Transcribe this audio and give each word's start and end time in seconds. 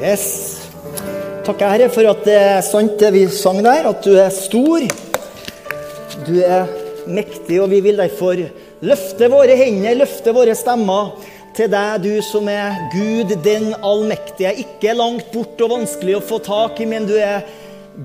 Yes. 0.00 0.68
Takker 1.42 1.72
Herre 1.72 1.88
for 1.92 2.06
at 2.06 2.22
det 2.26 2.36
er 2.38 2.60
sant 2.64 2.94
det 3.00 3.10
vi 3.14 3.26
sang 3.34 3.60
der, 3.64 3.88
at 3.90 4.04
du 4.04 4.14
er 4.14 4.30
stor. 4.34 4.84
Du 6.26 6.36
er 6.38 6.70
mektig, 7.10 7.58
og 7.60 7.70
vi 7.72 7.80
vil 7.82 7.98
derfor 7.98 8.38
løfte 8.82 9.28
våre 9.30 9.56
hender, 9.58 9.98
løfte 10.02 10.34
våre 10.34 10.54
stemmer 10.58 11.16
til 11.56 11.70
deg, 11.72 12.04
du 12.04 12.22
som 12.24 12.48
er 12.50 12.78
Gud 12.94 13.34
den 13.44 13.72
allmektige. 13.74 14.54
Ikke 14.64 14.94
langt 14.96 15.32
bort 15.34 15.60
og 15.62 15.74
vanskelig 15.76 16.18
å 16.18 16.24
få 16.24 16.40
tak 16.46 16.80
i, 16.80 16.88
men 16.88 17.08
du 17.10 17.16
er 17.18 17.42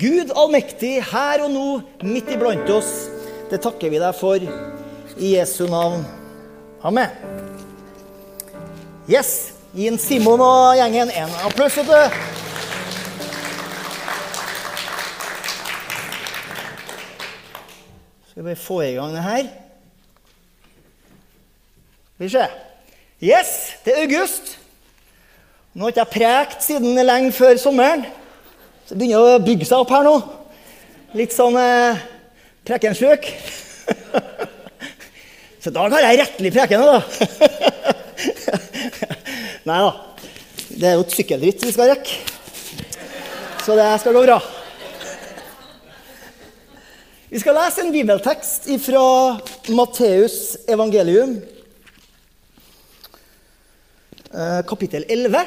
Gud 0.01 0.33
allmektig 0.35 0.97
her 1.13 1.45
og 1.45 1.54
nå, 1.54 1.67
midt 2.04 2.33
iblant 2.35 2.69
oss. 2.73 3.07
Det 3.47 3.61
takker 3.63 3.93
vi 3.93 4.01
deg 4.04 4.17
for 4.17 4.41
i 4.41 5.35
Jesu 5.38 5.65
navn. 5.71 6.04
Amen. 6.85 7.13
Yes. 9.07 9.56
Gi 9.77 9.85
en 9.91 9.99
Simon 10.01 10.41
og 10.41 10.71
gjengen 10.73 11.11
en 11.13 11.33
applaus. 11.45 11.75
vet 11.77 11.85
du. 11.85 12.13
Skal 18.32 18.47
vi 18.47 18.55
få 18.57 18.79
i 18.82 18.95
gang 18.95 19.13
det 19.13 19.21
her? 19.21 19.51
Skal 22.15 22.25
vi 22.25 22.29
se. 22.33 22.47
Yes, 23.21 23.51
det 23.85 23.93
er 23.93 24.01
august. 24.07 24.57
Nå 25.73 25.85
har 25.85 25.93
ikke 25.93 26.05
jeg 26.07 26.13
prekt 26.15 26.65
siden 26.65 26.97
lenge 27.05 27.32
før 27.37 27.61
sommeren. 27.61 28.07
Så 28.87 28.96
det 28.96 29.04
begynner 29.04 29.37
å 29.37 29.46
bygge 29.46 29.69
seg 29.69 29.85
opp 29.85 29.93
her 29.93 30.09
nå. 30.09 30.15
Litt 31.21 31.37
sånn 31.37 31.54
eh, 31.61 32.02
prekensjuk. 32.66 33.30
Så 35.61 35.69
i 35.69 35.77
dag 35.77 35.94
har 35.99 36.09
jeg 36.09 36.21
rettelig 36.23 36.55
preken, 36.57 36.81
da. 36.81 37.97
Nei 39.67 39.81
da. 39.83 39.91
Det 40.67 40.88
er 40.88 40.94
jo 40.95 41.03
et 41.03 41.13
sykkelritt 41.17 41.63
vi 41.66 41.73
skal 41.75 41.89
rekke. 41.91 42.21
Så 43.66 43.75
det 43.75 43.88
skal 43.99 44.16
gå 44.16 44.21
bra. 44.23 44.38
Vi 47.27 47.41
skal 47.41 47.57
lese 47.57 47.83
en 47.83 47.91
bibeltekst 47.91 48.69
fra 48.85 49.01
Matteus 49.75 50.55
evangelium, 50.71 51.33
eh, 54.31 54.61
kapittel 54.69 55.03
11, 55.09 55.43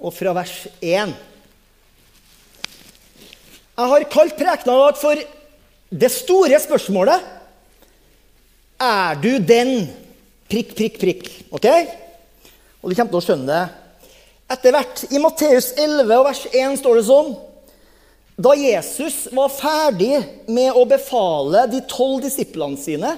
og 0.00 0.14
fra 0.16 0.32
vers 0.32 0.54
1. 0.80 1.12
Jeg 3.76 3.90
har 3.92 4.08
kalt 4.16 4.36
prekena 4.36 4.92
for 4.96 5.16
'Det 5.92 6.10
store 6.10 6.56
spørsmålet'. 6.56 7.20
Er 8.80 9.14
du 9.14 9.38
den 9.38 10.01
prikk, 10.52 10.74
prikk, 10.76 10.98
prikk? 11.00 11.30
Ok? 11.54 11.68
Og 12.82 12.90
du 12.90 12.96
kommer 12.96 13.12
til 13.14 13.20
å 13.20 13.24
skjønne 13.24 13.48
det 13.48 13.62
etter 14.52 14.74
hvert. 14.74 15.06
I 15.08 15.20
Matteus 15.22 15.72
11 15.80 16.12
og 16.18 16.26
vers 16.28 16.44
1 16.52 16.78
står 16.82 17.00
det 17.00 17.08
sånn 17.08 17.32
da 18.42 18.54
Jesus 18.56 19.26
var 19.36 19.52
ferdig 19.52 20.16
med 20.50 20.72
å 20.74 20.86
befale 20.88 21.66
de 21.70 21.82
tolv 21.86 22.22
disiplene 22.24 22.80
sine, 22.80 23.12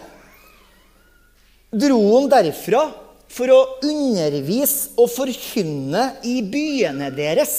dro 1.71 2.01
han 2.17 2.27
derfra 2.33 2.83
for 3.31 3.51
å 3.51 3.61
undervise 3.87 4.93
og 5.01 5.09
forkynne 5.15 6.09
i 6.27 6.41
byene 6.43 7.13
deres. 7.15 7.55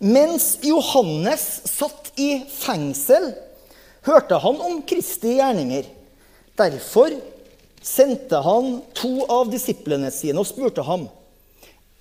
Mens 0.00 0.56
Johannes 0.64 1.44
satt 1.68 2.10
i 2.20 2.42
fengsel, 2.50 3.30
hørte 4.08 4.40
han 4.40 4.60
om 4.64 4.80
Kristi 4.88 5.36
gjerninger. 5.38 5.86
Derfor 6.58 7.12
sendte 7.82 8.40
han 8.44 8.78
to 8.96 9.24
av 9.30 9.50
disiplene 9.52 10.10
sine 10.14 10.40
og 10.42 10.48
spurte 10.48 10.84
ham, 10.86 11.08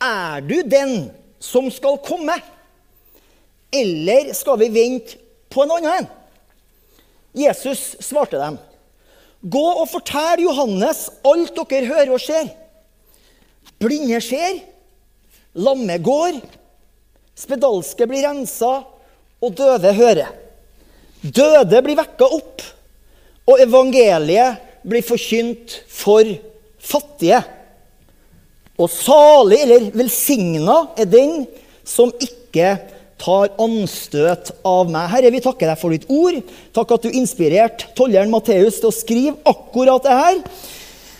Er 0.02 0.42
du 0.46 0.62
den 0.62 1.10
som 1.40 1.72
skal 1.74 1.98
komme? 2.06 2.36
Eller 3.74 4.34
skal 4.38 4.60
vi 4.62 4.70
vente 4.70 5.18
på 5.50 5.64
en 5.64 5.74
annen? 5.80 6.08
Jesus 7.38 7.96
svarte 8.02 8.38
dem. 8.38 8.58
Gå 9.42 9.66
og 9.82 9.88
fortell 9.90 10.42
Johannes 10.46 11.08
alt 11.26 11.58
dere 11.70 11.90
hører 11.90 12.14
og 12.14 12.22
ser. 12.22 12.50
Blinde 13.78 14.22
ser, 14.24 14.62
lamme 15.54 15.98
går, 16.02 16.40
spedalske 17.38 18.08
blir 18.10 18.26
rensa, 18.26 18.80
og 19.38 19.54
døve 19.54 19.92
hører. 19.94 20.32
Døde 21.22 21.82
blir 21.86 21.98
vekka 22.00 22.30
opp, 22.38 22.64
og 23.48 23.62
evangeliet 23.62 24.67
blir 24.88 25.06
forkynt 25.06 25.82
for 25.92 26.28
fattige. 26.80 27.42
Og 28.78 28.92
salig 28.94 29.64
eller 29.66 29.90
velsigna 29.98 30.84
er 31.00 31.10
den 31.10 31.42
som 31.88 32.12
ikke 32.22 32.76
tar 33.18 33.50
anstøt 33.62 34.52
av 34.68 34.90
meg. 34.94 35.10
Herre, 35.10 35.32
vi 35.34 35.42
takker 35.42 35.72
deg 35.72 35.80
for 35.82 35.94
ditt 35.94 36.06
ord. 36.14 36.38
Takk 36.76 36.94
at 36.94 37.08
du 37.08 37.18
inspirerte 37.18 37.90
tolleren 37.98 38.32
Matteus 38.34 38.78
til 38.78 38.92
å 38.92 38.96
skrive 38.96 39.38
akkurat 39.50 40.06
det 40.06 40.18
her. 40.20 40.38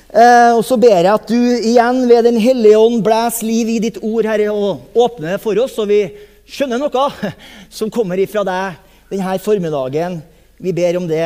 Eh, 0.08 0.52
og 0.54 0.62
så 0.64 0.78
ber 0.80 1.02
jeg 1.02 1.12
at 1.12 1.28
du 1.28 1.40
igjen 1.58 2.06
ved 2.08 2.30
Den 2.30 2.38
hellige 2.40 2.80
ånd 2.80 3.02
blæs 3.04 3.42
liv 3.44 3.74
i 3.74 3.82
ditt 3.84 4.00
ord, 4.00 4.30
Herre, 4.30 4.54
og 4.54 4.96
åpner 4.96 5.36
det 5.36 5.42
for 5.44 5.58
oss, 5.60 5.76
så 5.76 5.88
vi 5.90 6.06
skjønner 6.48 6.80
noe 6.80 7.34
som 7.80 7.92
kommer 7.92 8.22
ifra 8.22 8.46
deg 8.48 8.78
denne 9.12 9.36
formiddagen. 9.44 10.22
Vi 10.62 10.74
ber 10.78 11.02
om 11.02 11.10
det 11.10 11.26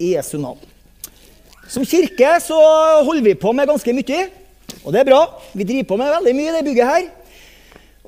i 0.00 0.14
Jesu 0.16 0.38
navn. 0.40 0.69
Som 1.70 1.84
kirke 1.86 2.32
så 2.42 2.58
holder 3.06 3.22
vi 3.22 3.36
på 3.38 3.52
med 3.54 3.68
ganske 3.70 3.92
mye, 3.94 4.20
og 4.82 4.90
det 4.90 5.00
er 5.00 5.06
bra. 5.06 5.20
Vi 5.54 5.66
driver 5.66 5.86
på 5.86 5.98
med 6.00 6.08
veldig 6.16 6.32
mye 6.34 6.50
i 6.50 6.54
det 6.56 6.62
bygget 6.66 6.88
her. 6.88 7.04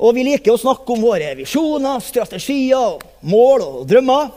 Og 0.03 0.17
vi 0.17 0.25
liker 0.27 0.57
å 0.57 0.59
snakke 0.59 0.95
om 0.95 1.05
våre 1.05 1.29
visjoner, 1.39 2.03
strategier, 2.03 2.97
mål 3.23 3.63
og 3.63 3.85
drømmer. 3.87 4.33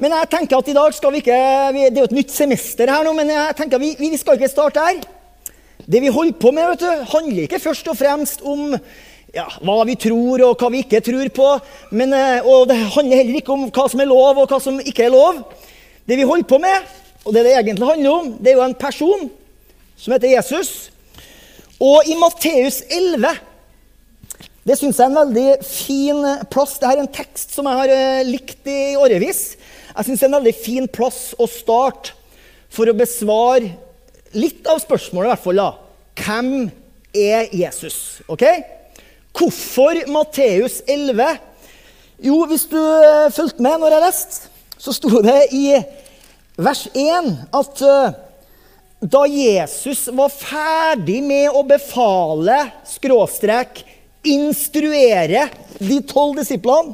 Men 0.00 0.12
jeg 0.18 0.30
tenker 0.34 0.60
at 0.60 0.68
i 0.68 0.76
dag 0.76 0.92
skal 0.96 1.12
vi 1.12 1.20
ikke 1.20 1.38
Det 1.72 1.86
er 1.88 2.02
jo 2.02 2.08
et 2.08 2.16
nytt 2.16 2.32
semester 2.32 2.92
her 2.92 3.04
nå, 3.04 3.14
men 3.16 3.32
jeg 3.32 3.56
tenker 3.56 3.80
vi, 3.80 3.94
vi 3.96 4.12
skal 4.20 4.36
ikke 4.36 4.52
starte 4.52 4.84
her. 4.84 5.00
Det 5.80 6.04
vi 6.04 6.12
holder 6.12 6.36
på 6.36 6.52
med, 6.52 6.74
vet 6.74 6.84
du, 6.84 7.08
handler 7.16 7.48
ikke 7.48 7.64
først 7.64 7.88
og 7.88 7.96
fremst 7.96 8.44
om 8.44 8.76
ja, 9.32 9.46
hva 9.64 9.82
vi 9.88 9.96
tror 10.00 10.44
og 10.50 10.60
hva 10.60 10.68
vi 10.74 10.84
ikke 10.84 11.00
tror 11.08 11.32
på. 11.32 11.50
Men, 11.96 12.12
eh, 12.12 12.44
og 12.44 12.68
det 12.68 12.76
handler 12.76 13.22
heller 13.22 13.40
ikke 13.40 13.56
om 13.56 13.70
hva 13.72 13.88
som 13.88 14.04
er 14.04 14.12
lov 14.12 14.44
og 14.44 14.52
hva 14.52 14.60
som 14.60 14.80
ikke 14.84 15.08
er 15.08 15.14
lov. 15.16 15.46
Det 16.04 16.20
vi 16.20 16.28
holder 16.28 16.48
på 16.50 16.60
med, 16.60 16.99
og 17.24 17.34
det 17.34 17.44
det 17.44 17.52
egentlig 17.58 17.86
handler 17.86 18.16
om, 18.16 18.32
det 18.40 18.52
er 18.52 18.58
jo 18.58 18.64
en 18.64 18.78
person 18.78 19.28
som 20.00 20.14
heter 20.14 20.32
Jesus. 20.32 20.90
Og 21.80 22.08
i 22.08 22.16
Matteus 22.18 22.82
11 22.88 23.38
det 24.68 24.76
syns 24.76 24.98
jeg 25.00 25.06
er 25.06 25.10
en 25.10 25.16
veldig 25.16 25.52
fin 25.64 26.26
plass. 26.52 26.76
Dette 26.76 26.90
er 26.92 27.00
en 27.00 27.14
tekst 27.14 27.54
som 27.56 27.66
jeg 27.66 27.78
har 27.78 27.92
eh, 27.94 28.26
likt 28.28 28.68
i 28.68 28.94
årevis. 29.00 29.54
Jeg 29.90 30.06
syns 30.06 30.20
det 30.20 30.26
er 30.26 30.30
en 30.30 30.36
veldig 30.36 30.56
fin 30.60 30.88
plass 30.92 31.20
å 31.40 31.48
starte 31.48 32.12
for 32.70 32.90
å 32.90 32.94
besvare 32.94 33.72
litt 34.36 34.68
av 34.70 34.82
spørsmålet, 34.82 35.26
i 35.26 35.32
hvert 35.32 35.46
fall. 35.46 35.62
da. 35.62 35.70
Hvem 36.20 36.52
er 37.16 37.48
Jesus? 37.56 38.20
Ok? 38.30 38.44
Hvorfor 39.34 40.04
Matteus 40.12 40.82
11? 40.86 41.40
Jo, 42.28 42.42
hvis 42.50 42.68
du 42.68 42.76
uh, 42.76 43.32
fulgte 43.32 43.64
med 43.64 43.80
når 43.80 43.96
jeg 43.96 44.04
leste, 44.04 44.52
så 44.80 44.92
sto 44.92 45.22
det 45.24 45.38
i 45.56 45.64
vers 46.60 46.86
1 46.92 47.30
at 47.56 47.82
uh, 47.84 48.16
da 49.00 49.24
Jesus 49.26 50.06
var 50.12 50.32
ferdig 50.32 51.22
med 51.24 51.54
å 51.56 51.62
befale 51.64 52.58
skråstrek 52.88 53.80
instruere 54.28 55.46
de 55.78 56.00
tolv 56.04 56.36
disiplene. 56.42 56.92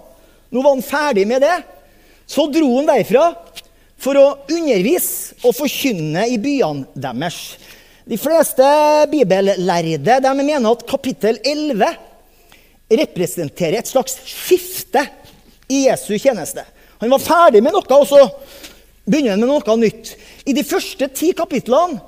Nå 0.54 0.62
var 0.62 0.76
han 0.76 0.84
ferdig 0.86 1.26
med 1.26 1.42
det. 1.42 1.56
Så 2.26 2.46
dro 2.50 2.68
han 2.76 2.86
derfra 2.86 3.32
for 3.98 4.18
å 4.18 4.26
undervise 4.52 5.34
og 5.42 5.56
forkynne 5.56 6.28
i 6.30 6.38
byene 6.38 6.86
deres. 6.94 7.56
De 8.06 8.18
fleste 8.20 8.66
bibellærde 9.10 10.20
de 10.22 10.34
mener 10.38 10.68
at 10.70 10.86
kapittel 10.86 11.40
11 11.42 11.90
representerer 13.02 13.80
et 13.80 13.90
slags 13.90 14.20
skifte 14.22 15.02
i 15.66 15.88
Jesu 15.88 16.14
tjeneste. 16.14 16.62
Han 17.02 17.10
var 17.10 17.24
ferdig 17.24 17.64
med 17.66 17.74
noe, 17.74 17.98
og 17.98 18.06
så 18.06 18.22
begynner 19.06 19.34
han 19.34 19.42
med 19.42 19.50
noe 19.50 19.76
nytt. 19.80 20.14
I 20.46 20.54
de 20.56 20.64
første 20.66 21.08
ti 21.14 21.32
kapitlene 21.36 22.00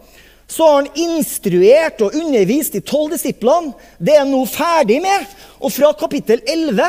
så 0.48 0.64
har 0.64 0.78
han 0.78 1.02
instruert 1.02 2.00
og 2.04 2.14
undervist 2.16 2.74
de 2.76 2.80
tolv 2.80 3.12
disiplene. 3.12 3.74
Det 4.00 4.14
er 4.14 4.22
han 4.24 4.32
nå 4.32 4.40
ferdig 4.48 5.02
med. 5.04 5.26
Og 5.60 5.72
fra 5.74 5.92
kapittel 5.98 6.40
11 6.48 6.88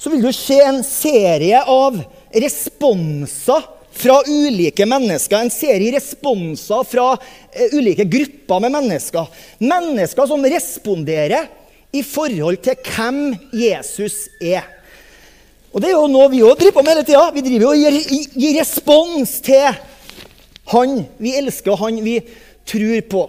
så 0.00 0.12
vil 0.12 0.24
du 0.24 0.30
se 0.36 0.56
en 0.64 0.80
serie 0.84 1.60
av 1.68 1.98
responser 2.34 3.66
fra 3.94 4.16
ulike 4.26 4.86
mennesker. 4.88 5.38
En 5.38 5.52
serie 5.52 5.92
responser 5.94 6.86
fra 6.88 7.10
uh, 7.14 7.76
ulike 7.76 8.08
grupper 8.08 8.64
med 8.64 8.74
mennesker. 8.74 9.28
Mennesker 9.62 10.30
som 10.30 10.48
responderer 10.48 11.50
i 11.94 12.02
forhold 12.02 12.58
til 12.64 12.80
hvem 12.88 13.20
Jesus 13.54 14.26
er. 14.42 14.64
Og 15.74 15.82
Det 15.82 15.90
er 15.90 15.96
jo 15.96 16.06
noe 16.06 16.30
vi 16.30 16.44
òg 16.46 16.54
driver 16.58 16.76
på 16.76 16.84
med 16.86 16.94
hele 16.94 17.06
tida. 17.06 17.24
Vi 17.34 17.42
driver 17.42 17.72
og 17.72 17.80
gir, 17.82 18.28
gir 18.38 18.58
respons 18.60 19.40
til 19.42 19.66
han 20.70 21.00
vi 21.20 21.34
elsker, 21.36 21.74
og 21.74 21.82
han 21.82 21.98
vi 22.04 22.20
tror 22.64 23.00
på. 23.10 23.22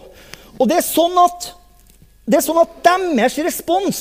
Og 0.59 0.69
det 0.69 0.77
er 0.79 0.85
sånn 0.85 1.17
at 1.19 1.51
Det 2.25 2.39
er 2.39 2.41
sånn 2.41 2.57
at 2.57 2.77
deres 2.85 3.35
respons 3.45 3.99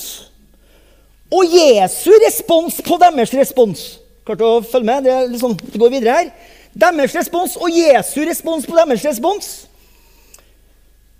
og 1.35 1.44
Jesu 1.50 2.12
respons 2.23 2.79
på 2.85 2.96
deres 3.00 3.32
respons 3.35 3.82
Klarte 4.25 4.46
å 4.46 4.62
følge 4.64 4.88
med? 4.88 5.05
Det, 5.05 5.14
liksom, 5.35 5.56
det 5.61 5.81
går 5.81 5.91
videre 5.93 6.14
her. 6.17 6.31
Deres 6.73 7.12
respons 7.12 7.58
og 7.61 7.69
Jesu 7.69 8.23
respons 8.25 8.64
på 8.64 8.76
deres 8.79 9.05
respons 9.05 9.50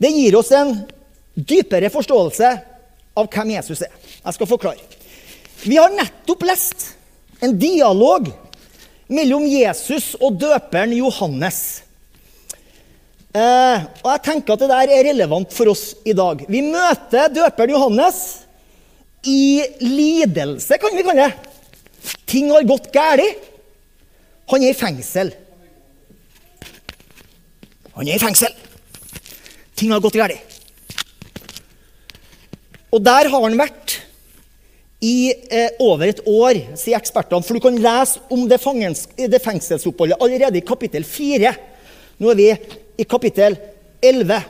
det 0.01 0.11
gir 0.11 0.35
oss 0.37 0.51
en 0.53 0.73
dypere 1.35 1.89
forståelse 1.93 2.49
av 3.15 3.29
hvem 3.31 3.53
Jesus 3.55 3.85
er. 3.87 3.93
Jeg 3.95 4.37
skal 4.37 4.49
forklare. 4.51 4.83
Vi 5.63 5.79
har 5.79 5.93
nettopp 5.95 6.43
lest 6.45 6.94
en 7.45 7.57
dialog 7.61 8.31
mellom 9.13 9.45
Jesus 9.49 10.15
og 10.21 10.39
døperen 10.41 10.95
Johannes. 10.97 11.61
Eh, 13.35 13.85
og 14.05 14.09
jeg 14.13 14.23
tenker 14.29 14.55
at 14.55 14.63
det 14.63 14.71
der 14.71 14.93
er 14.95 15.09
relevant 15.11 15.53
for 15.53 15.73
oss 15.73 15.91
i 16.07 16.15
dag. 16.17 16.45
Vi 16.49 16.63
møter 16.65 17.33
døperen 17.35 17.75
Johannes 17.75 18.21
i 19.27 19.65
lidelse, 19.83 20.79
kan 20.79 20.95
vi 20.95 21.05
kalle 21.05 21.27
det. 21.27 22.15
Ting 22.29 22.51
har 22.53 22.67
gått 22.69 22.91
galt. 22.95 23.51
Han 24.53 24.63
er 24.63 24.75
i 24.75 24.77
fengsel. 24.77 25.33
Han 27.95 28.09
er 28.09 28.17
i 28.19 28.23
fengsel. 28.23 28.53
Ting 29.75 29.95
har 29.95 30.03
gått 30.05 30.19
galt. 30.21 30.61
Og 32.95 33.03
der 33.03 33.27
har 33.33 33.47
han 33.49 33.59
vært 33.59 33.97
i 35.05 35.35
eh, 35.53 35.77
over 35.85 36.09
et 36.09 36.23
år, 36.25 36.61
sier 36.79 36.97
ekspertene. 36.97 37.45
For 37.45 37.57
du 37.57 37.65
kan 37.65 37.77
lese 37.77 38.23
om 38.33 38.47
det, 38.49 38.61
fangens, 38.63 39.05
det 39.19 39.43
fengselsoppholdet 39.45 40.21
allerede 40.23 40.61
i 40.61 40.67
kapittel 40.67 41.05
4. 41.05 41.53
Nå 42.23 42.33
er 42.33 42.39
vi 42.39 42.51
i 43.03 43.07
kapittel 43.09 43.59
11. 44.05 44.41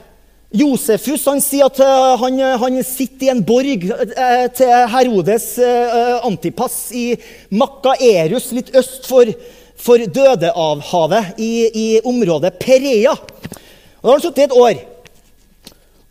Josefus 0.54 1.24
han 1.26 1.40
sier 1.42 1.66
at 1.66 1.80
uh, 1.82 2.14
han, 2.20 2.38
han, 2.60 2.78
sitter 2.86 3.26
i 3.26 3.32
en 3.32 3.42
borg 3.46 3.88
eh, 3.90 4.44
til 4.54 4.70
Herodes 4.92 5.48
eh, 5.58 6.26
Antipas 6.28 6.76
i 6.94 7.08
Makkaerus, 7.50 8.52
litt 8.54 8.70
øst 8.78 9.08
for, 9.10 9.32
for 9.74 9.98
Dødehavhavet, 9.98 11.40
i, 11.42 11.52
i 11.74 11.86
området 12.06 12.54
Perea. 12.62 13.16
Og 13.18 14.04
Da 14.04 14.12
har 14.12 14.14
han 14.14 14.22
sittet 14.22 14.44
et 14.46 14.58
år. 14.62 14.78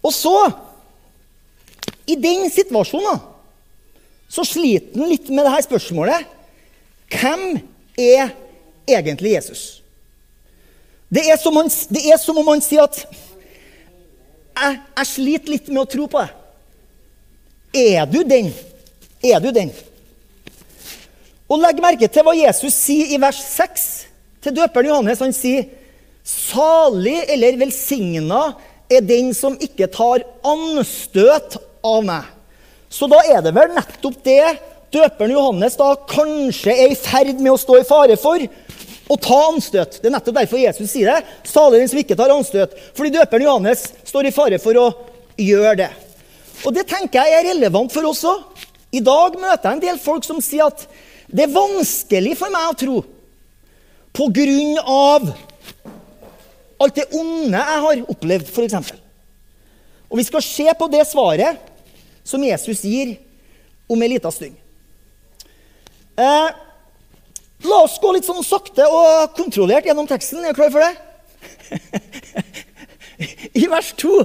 Og 0.04 0.12
så, 0.12 0.36
i 2.12 2.20
den 2.20 2.50
situasjonen, 2.52 3.22
så 4.34 4.46
sliter 4.48 4.98
han 4.98 5.12
litt 5.12 5.30
med 5.30 5.46
dette 5.46 5.68
spørsmålet. 5.68 6.26
Hvem 7.14 7.60
er 8.02 8.32
egentlig 8.90 9.36
Jesus? 9.36 9.64
Det 11.14 11.28
er 11.30 11.38
som, 11.38 11.60
han, 11.60 11.70
det 11.94 12.02
er 12.10 12.18
som 12.18 12.40
om 12.42 12.50
han 12.50 12.64
sier 12.66 12.88
at 12.88 13.04
jeg, 13.04 14.80
jeg 14.80 15.10
sliter 15.10 15.54
litt 15.54 15.70
med 15.70 15.84
å 15.84 15.90
tro 15.90 16.08
på 16.10 16.24
det. 16.24 16.32
Er 17.74 18.10
du 18.10 18.22
den? 18.26 18.50
Er 19.22 19.42
du 19.42 19.52
den? 19.54 19.70
Og 21.50 21.62
legg 21.62 21.82
merke 21.84 22.10
til 22.10 22.26
hva 22.26 22.34
Jesus 22.38 22.74
sier 22.74 23.14
i 23.14 23.22
vers 23.22 23.38
6 23.54 23.88
til 24.46 24.56
døperen 24.58 24.90
Johannes. 24.90 25.22
Han 25.22 25.34
sier, 25.36 25.68
'Salig 26.24 27.20
eller 27.30 27.58
velsigna 27.60 28.54
er 28.90 29.04
den 29.04 29.34
som 29.36 29.58
ikke 29.60 29.90
tar 29.92 30.24
anstøt 30.42 31.58
av 31.84 32.06
meg'. 32.08 32.30
Så 32.94 33.10
da 33.10 33.24
er 33.26 33.42
det 33.42 33.56
vel 33.56 33.74
nettopp 33.74 34.20
det 34.26 34.54
døperen 34.94 35.34
Johannes 35.34 35.78
da 35.80 35.96
kanskje 36.10 36.76
er 36.76 36.94
i 36.94 37.00
ferd 37.00 37.40
med 37.40 37.56
å 37.56 37.60
stå 37.60 37.80
i 37.80 37.88
fare 37.88 38.18
for 38.22 38.44
å 39.10 39.18
ta 39.20 39.40
anstøt. 39.50 39.98
Det 40.00 40.10
er 40.10 40.14
nettopp 40.14 40.38
derfor 40.38 40.62
Jesus 40.62 40.92
sier 40.92 41.10
det. 41.10 41.34
Salig 41.50 41.82
den 41.82 41.90
som 41.90 42.02
ikke 42.04 42.18
tar 42.20 42.34
anstøt. 42.34 42.76
Fordi 42.94 43.16
døperen 43.16 43.48
Johannes 43.48 43.88
står 44.06 44.30
i 44.30 44.36
fare 44.36 44.62
for 44.62 44.78
å 44.80 44.86
gjøre 45.42 45.76
det. 45.82 45.90
Og 46.64 46.76
det 46.76 46.86
tenker 46.88 47.26
jeg 47.26 47.40
er 47.40 47.50
relevant 47.50 47.92
for 47.92 48.06
oss 48.12 48.22
òg. 48.30 48.46
I 48.94 49.02
dag 49.02 49.40
møter 49.42 49.72
jeg 49.72 49.74
en 49.74 49.84
del 49.88 50.00
folk 50.00 50.26
som 50.28 50.38
sier 50.44 50.70
at 50.70 50.86
det 51.34 51.48
er 51.48 51.56
vanskelig 51.56 52.36
for 52.38 52.54
meg 52.54 52.70
å 52.70 52.78
tro 52.78 53.00
på 54.14 54.28
grunn 54.38 54.78
av 54.78 55.32
alt 56.84 57.00
det 57.00 57.10
onde 57.18 57.58
jeg 57.58 57.84
har 57.86 58.02
opplevd, 58.14 58.52
f.eks. 58.54 58.92
Og 60.12 60.20
vi 60.20 60.26
skal 60.28 60.46
se 60.46 60.68
på 60.78 60.90
det 60.94 61.08
svaret 61.10 61.73
som 62.24 62.44
Jesus 62.44 62.84
gir 62.88 63.18
om 63.88 64.02
en 64.02 64.14
liten 64.14 64.32
stund. 64.32 64.56
Eh, 66.18 66.50
La 67.64 67.80
oss 67.86 67.96
gå 68.02 68.12
litt 68.12 68.28
sånn 68.28 68.44
sakte 68.44 68.86
og 68.92 69.36
kontrollert 69.38 69.88
gjennom 69.88 70.08
teksten. 70.10 70.44
Er 70.44 70.52
du 70.52 70.58
klar 70.58 70.72
for 70.74 70.84
det? 70.84 70.94
I 73.64 73.68
vers 73.72 73.94
2 74.02 74.16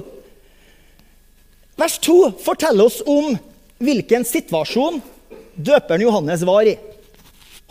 Vers 1.79 1.95
2 2.03 2.15
forteller 2.43 2.89
oss 2.89 2.97
om 3.07 3.37
hvilken 3.79 4.25
situasjon 4.27 4.97
døperen 5.55 6.03
Johannes 6.03 6.43
var 6.43 6.67
i. 6.67 6.73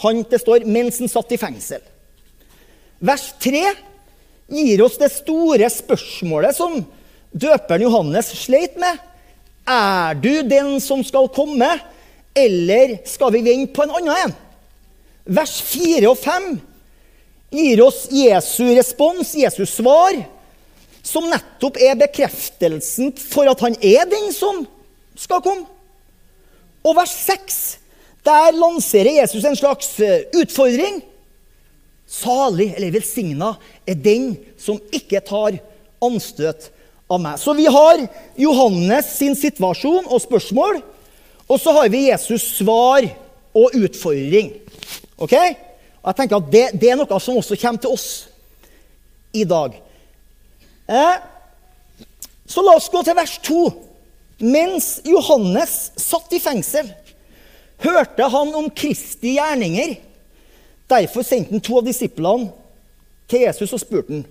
Han, 0.00 0.22
det 0.30 0.40
står, 0.40 0.64
mens 0.64 1.02
han 1.02 1.10
satt 1.12 1.34
i 1.36 1.40
fengsel. 1.40 1.82
Vers 3.04 3.26
3 3.44 3.66
gir 4.56 4.80
oss 4.86 4.96
det 4.96 5.10
store 5.12 5.68
spørsmålet 5.68 6.56
som 6.56 6.78
døperen 7.36 7.84
Johannes 7.84 8.32
sleit 8.40 8.80
med. 8.80 8.96
Er 9.68 10.16
du 10.16 10.32
den 10.48 10.78
som 10.80 11.04
skal 11.04 11.28
komme, 11.34 11.68
eller 12.34 12.98
skal 13.08 13.34
vi 13.34 13.44
vente 13.44 13.74
på 13.76 13.84
en 13.84 13.96
annen 13.98 14.14
en? 14.24 14.36
vers 15.28 15.60
4 15.68 16.08
og 16.08 16.16
5 16.18 16.48
gir 17.52 17.82
oss 17.84 18.06
Jesu 18.12 18.64
respons, 18.76 19.34
Jesus 19.36 19.76
svar, 19.78 20.16
som 21.04 21.28
nettopp 21.30 21.78
er 21.80 21.98
bekreftelsen 22.00 23.14
for 23.20 23.48
at 23.48 23.60
han 23.64 23.76
er 23.80 24.08
den 24.08 24.32
som 24.36 24.64
skal 25.18 25.42
komme. 25.44 25.68
Og 26.84 26.96
vers 26.96 27.12
6, 27.26 27.60
der 28.24 28.56
lanserer 28.56 29.20
Jesus 29.22 29.44
en 29.44 29.56
slags 29.56 29.94
eh, 30.04 30.28
utfordring. 30.36 31.00
Salig 32.08 32.70
eller 32.76 32.92
velsigna 32.94 33.54
er 33.88 33.96
den 34.00 34.30
som 34.60 34.80
ikke 34.94 35.20
tar 35.24 35.58
anstøt 36.04 36.70
av 37.08 37.20
meg. 37.22 37.38
Så 37.40 37.54
vi 37.56 37.66
har 37.66 38.04
Johannes 38.38 39.10
sin 39.16 39.36
situasjon 39.36 40.06
og 40.06 40.22
spørsmål, 40.22 40.82
og 41.48 41.60
så 41.60 41.72
har 41.78 41.88
vi 41.92 42.08
Jesus 42.10 42.44
svar 42.58 43.06
og 43.56 43.74
utfordring. 43.76 44.52
Ok? 45.16 45.34
Og 45.34 46.10
jeg 46.10 46.18
tenker 46.20 46.38
at 46.38 46.52
det, 46.52 46.64
det, 46.80 46.92
er 46.92 47.00
noe 47.00 47.20
som 47.20 47.40
også 47.40 47.56
kommer 47.60 47.82
til 47.82 47.96
oss 47.96 48.08
i 49.36 49.44
dag. 49.48 49.74
Eh, 50.88 51.16
så 52.48 52.64
la 52.64 52.76
oss 52.78 52.88
gå 52.92 53.02
til 53.04 53.16
vers 53.16 53.36
2. 53.44 53.62
Mens 54.38 55.00
Johannes 55.08 55.74
satt 55.98 56.32
i 56.36 56.40
fengsel, 56.40 56.86
hørte 57.82 58.28
han 58.30 58.54
om 58.54 58.70
Kristi 58.70 59.34
gjerninger. 59.36 59.96
Derfor 60.88 61.26
sendte 61.26 61.56
han 61.56 61.64
to 61.64 61.80
av 61.80 61.88
disiplene 61.88 62.52
til 63.28 63.44
Jesus 63.44 63.74
og 63.74 63.82
spurte 63.82 64.14
han. 64.14 64.26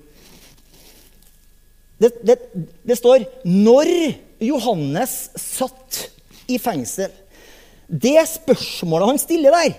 Det, 1.98 2.12
det, 2.26 2.38
det 2.86 2.98
står 2.98 3.26
'når 3.44 3.90
Johannes 4.40 5.30
satt 5.36 6.10
i 6.48 6.60
fengsel'. 6.62 7.14
Det 7.88 8.20
spørsmålet 8.28 9.08
han 9.08 9.20
stiller 9.22 9.52
der, 9.56 9.76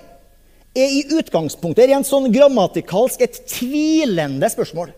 er 0.78 0.94
i 0.94 1.04
utgangspunktet 1.18 1.90
rent 1.90 2.06
sånn 2.06 2.30
grammatikalsk 2.32 3.22
et 3.24 3.40
tvilende 3.50 4.48
spørsmål. 4.50 4.92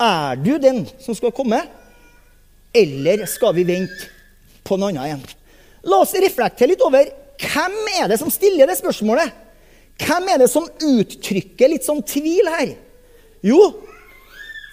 Er 0.00 0.38
du 0.38 0.58
den 0.62 0.84
som 1.02 1.16
skal 1.18 1.34
komme, 1.34 1.60
eller 2.74 3.26
skal 3.26 3.54
vi 3.56 3.66
vente 3.66 4.10
på 4.64 4.78
en 4.78 4.88
annen 4.90 5.16
en? 5.16 5.24
La 5.88 6.02
oss 6.02 6.14
reflektere 6.14 6.72
litt 6.72 6.84
over 6.84 7.08
hvem 7.38 7.76
er 8.00 8.08
det 8.10 8.18
som 8.20 8.30
stiller 8.30 8.66
det 8.66 8.78
spørsmålet. 8.78 9.30
Hvem 9.98 10.30
er 10.30 10.42
det 10.42 10.50
som 10.50 10.66
uttrykker 10.66 11.70
litt 11.70 11.86
sånn 11.86 12.02
tvil 12.06 12.50
her? 12.50 12.74
Jo, 13.46 13.58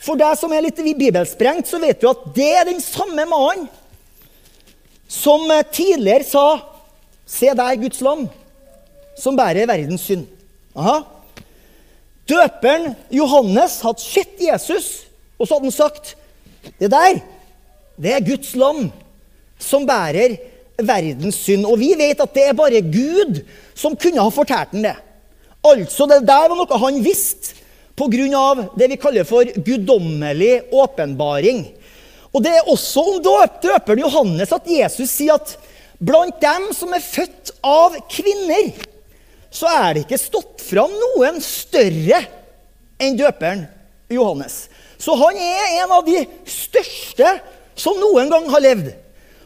for 0.05 0.19
deg 0.19 0.37
som 0.37 0.53
er 0.53 0.67
litt 0.67 0.77
bibelsprengt, 0.77 1.67
så 1.67 1.79
vet 1.81 2.01
du 2.01 2.09
at 2.11 2.23
det 2.35 2.51
er 2.59 2.69
den 2.69 2.81
samme 2.83 3.25
mannen 3.29 3.65
som 5.09 5.49
tidligere 5.73 6.27
sa 6.27 6.47
Se 7.25 7.49
der, 7.57 7.77
Guds 7.81 8.03
lam 8.05 8.27
som 9.17 9.33
bærer 9.33 9.65
verdens 9.65 10.03
synd. 10.05 10.27
Aha. 10.77 10.99
Døperen 12.29 12.91
Johannes 13.09 13.79
hadde 13.81 14.03
sett 14.03 14.43
Jesus, 14.45 15.07
og 15.39 15.47
så 15.47 15.55
hadde 15.55 15.71
han 15.71 15.73
sagt 15.73 16.13
Det 16.77 16.91
der, 16.91 17.17
det 17.97 18.13
er 18.13 18.27
Guds 18.27 18.53
lam 18.59 18.91
som 19.57 19.87
bærer 19.87 20.37
verdens 20.77 21.37
synd. 21.47 21.65
Og 21.65 21.79
vi 21.81 21.93
vet 21.97 22.21
at 22.21 22.33
det 22.35 22.45
er 22.49 22.57
bare 22.57 22.83
Gud 22.83 23.41
som 23.73 23.97
kunne 23.97 24.21
ha 24.21 24.29
fortalt 24.33 24.73
ham 24.75 24.85
det. 24.85 24.95
Altså, 25.65 26.05
det 26.05 26.27
der 26.27 26.49
var 26.51 26.59
noe 26.59 26.81
han 26.81 27.01
visste 27.01 27.64
pga. 27.95 28.69
det 28.75 28.87
vi 28.91 28.97
kaller 28.97 29.23
for 29.23 29.43
guddommelig 29.43 30.63
åpenbaring. 30.71 31.65
Og 32.35 32.43
det 32.43 32.51
er 32.51 32.67
også 32.67 33.01
om 33.01 33.21
døperen 33.23 34.03
Johannes 34.03 34.51
at 34.51 34.67
Jesus 34.67 35.09
sier 35.09 35.39
at 35.39 35.55
blant 35.99 36.41
dem 36.41 36.73
som 36.75 36.91
er 36.93 37.03
født 37.03 37.53
av 37.63 37.95
kvinner 38.11 38.73
så 39.55 39.69
er 39.71 39.93
det 39.95 40.03
ikke 40.03 40.19
stått 40.19 40.63
fram 40.65 40.91
noen 40.91 41.39
større 41.43 42.19
enn 42.99 43.15
døperen 43.15 43.63
Johannes. 44.11 44.65
Så 44.99 45.15
han 45.19 45.39
er 45.39 45.79
en 45.83 45.93
av 45.95 46.03
de 46.07 46.25
største 46.49 47.29
som 47.79 47.97
noen 47.99 48.31
gang 48.31 48.47
har 48.51 48.63
levd. 48.63 48.91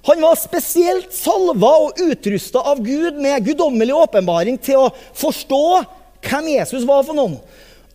Han 0.09 0.21
var 0.23 0.37
spesielt 0.39 1.13
salva 1.13 1.71
og 1.83 2.01
utrusta 2.01 2.63
av 2.71 2.81
Gud 2.81 3.19
med 3.21 3.45
guddommelig 3.45 3.95
åpenbaring 3.97 4.57
til 4.61 4.85
å 4.87 4.91
forstå 5.17 5.63
hvem 6.25 6.53
Jesus 6.55 6.87
var 6.87 7.03
for 7.05 7.17
noen. 7.17 7.37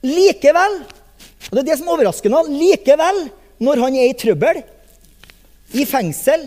Likevel, 0.04 0.82
og 1.48 1.52
det 1.54 1.62
er 1.62 1.68
det 1.70 1.78
som 1.80 1.88
er 1.88 1.96
overraskende, 1.96 2.42
likevel, 2.52 3.24
når 3.64 3.82
han 3.86 3.96
er 3.96 4.10
i 4.10 4.16
trøbbel, 4.18 4.60
i 5.74 5.86
fengsel, 5.88 6.46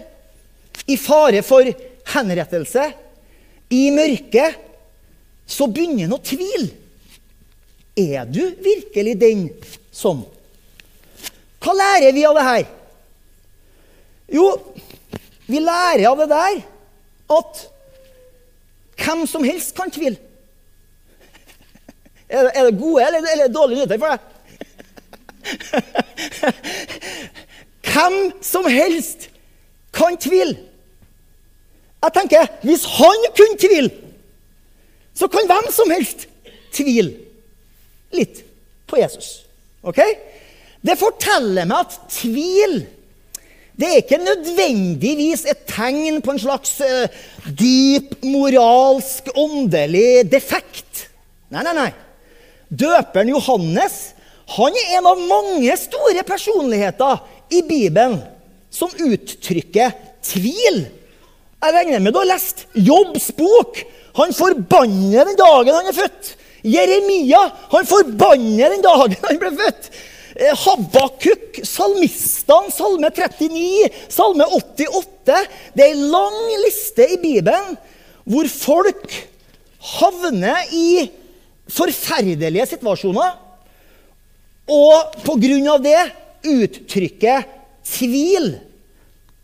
i 0.87 0.97
fare 0.99 1.41
for 1.45 1.67
henrettelse, 2.13 2.85
i 3.73 3.89
mørket, 3.91 4.59
så 5.47 5.67
begynner 5.71 6.07
han 6.07 6.15
å 6.15 6.23
tvile. 6.23 6.69
Er 7.97 8.27
du 8.29 8.43
virkelig 8.61 9.15
den 9.17 9.47
som 9.91 10.21
Hva 11.63 11.73
lærer 11.73 12.13
vi 12.13 12.21
av 12.27 12.35
det 12.37 12.43
her? 12.45 12.67
Jo, 14.37 14.45
vi 15.47 15.59
lærer 15.63 16.05
av 16.11 16.21
det 16.21 16.27
der 16.29 16.59
at 17.33 17.63
hvem 19.01 19.25
som 19.29 19.43
helst 19.47 19.73
kan 19.75 19.91
tvile. 19.91 20.19
Er 22.29 22.43
det, 22.43 22.51
er 22.55 22.63
det 22.67 22.79
gode 22.79 23.05
eller, 23.07 23.29
eller 23.33 23.47
dårlige 23.47 23.77
nyheter 23.77 23.99
for 24.01 24.07
deg? 24.11 24.19
Hvem 27.87 28.17
som 28.43 28.65
helst 28.67 29.29
kan 29.95 30.17
tvile. 30.17 30.57
Jeg 32.03 32.13
tenker, 32.13 32.47
Hvis 32.63 32.85
han 32.85 33.23
kunne 33.37 33.57
tvile, 33.59 33.91
så 35.13 35.27
kan 35.27 35.47
hvem 35.49 35.71
som 35.73 35.89
helst 35.91 36.27
tvile 36.73 37.15
litt 38.13 38.43
på 38.87 38.99
Jesus. 39.01 39.47
Ok? 39.81 39.99
Det 40.85 40.97
forteller 40.99 41.65
meg 41.65 41.87
at 41.87 41.97
tvil 42.13 42.85
det 43.77 43.87
er 43.87 43.99
ikke 44.01 44.17
nødvendigvis 44.17 45.43
et 45.45 45.67
tegn 45.69 46.21
på 46.25 46.33
en 46.33 46.39
slags 46.41 46.79
uh, 46.81 47.05
dyp 47.59 48.15
moralsk, 48.25 49.29
åndelig 49.37 50.25
defekt. 50.31 51.03
Nei, 51.53 51.61
nei, 51.61 51.75
nei. 51.77 51.91
Døperen 52.69 53.31
Johannes 53.31 53.97
han 54.55 54.75
er 54.79 54.97
en 54.97 55.07
av 55.09 55.19
mange 55.27 55.73
store 55.79 56.23
personligheter 56.27 57.19
i 57.51 57.61
Bibelen 57.67 58.15
som 58.71 58.91
uttrykker 58.91 59.91
tvil. 60.23 60.85
Jeg 61.57 61.75
regner 61.75 62.03
med 62.03 62.15
du 62.15 62.21
har 62.21 62.29
lest 62.29 62.63
Jobbs 62.75 63.31
bok. 63.35 63.81
Han 64.19 64.31
forbanner 64.35 65.27
den 65.27 65.39
dagen 65.39 65.75
han 65.75 65.89
er 65.91 65.97
født. 65.97 66.35
Jeremia 66.67 67.41
han 67.73 67.89
forbanner 67.89 68.75
den 68.75 68.85
dagen 68.85 69.17
han 69.25 69.41
ble 69.41 69.51
født. 69.59 69.91
Eh, 70.37 70.53
Habakuk, 70.53 71.59
salmistene, 71.65 72.71
salme 72.71 73.09
39, 73.09 73.87
salme 74.13 74.45
88 74.53 75.39
Det 75.73 75.83
er 75.83 75.95
ei 75.95 76.09
lang 76.11 76.37
liste 76.61 77.07
i 77.15 77.17
Bibelen 77.19 77.73
hvor 78.27 78.47
folk 78.51 79.15
havner 79.97 80.67
i 80.75 81.07
forferdelige 81.71 82.67
situasjoner. 82.73 83.35
Og 84.67 85.17
av 85.71 85.83
det 85.83 85.99
uttrykker 86.47 87.45
tvil. 87.87 88.51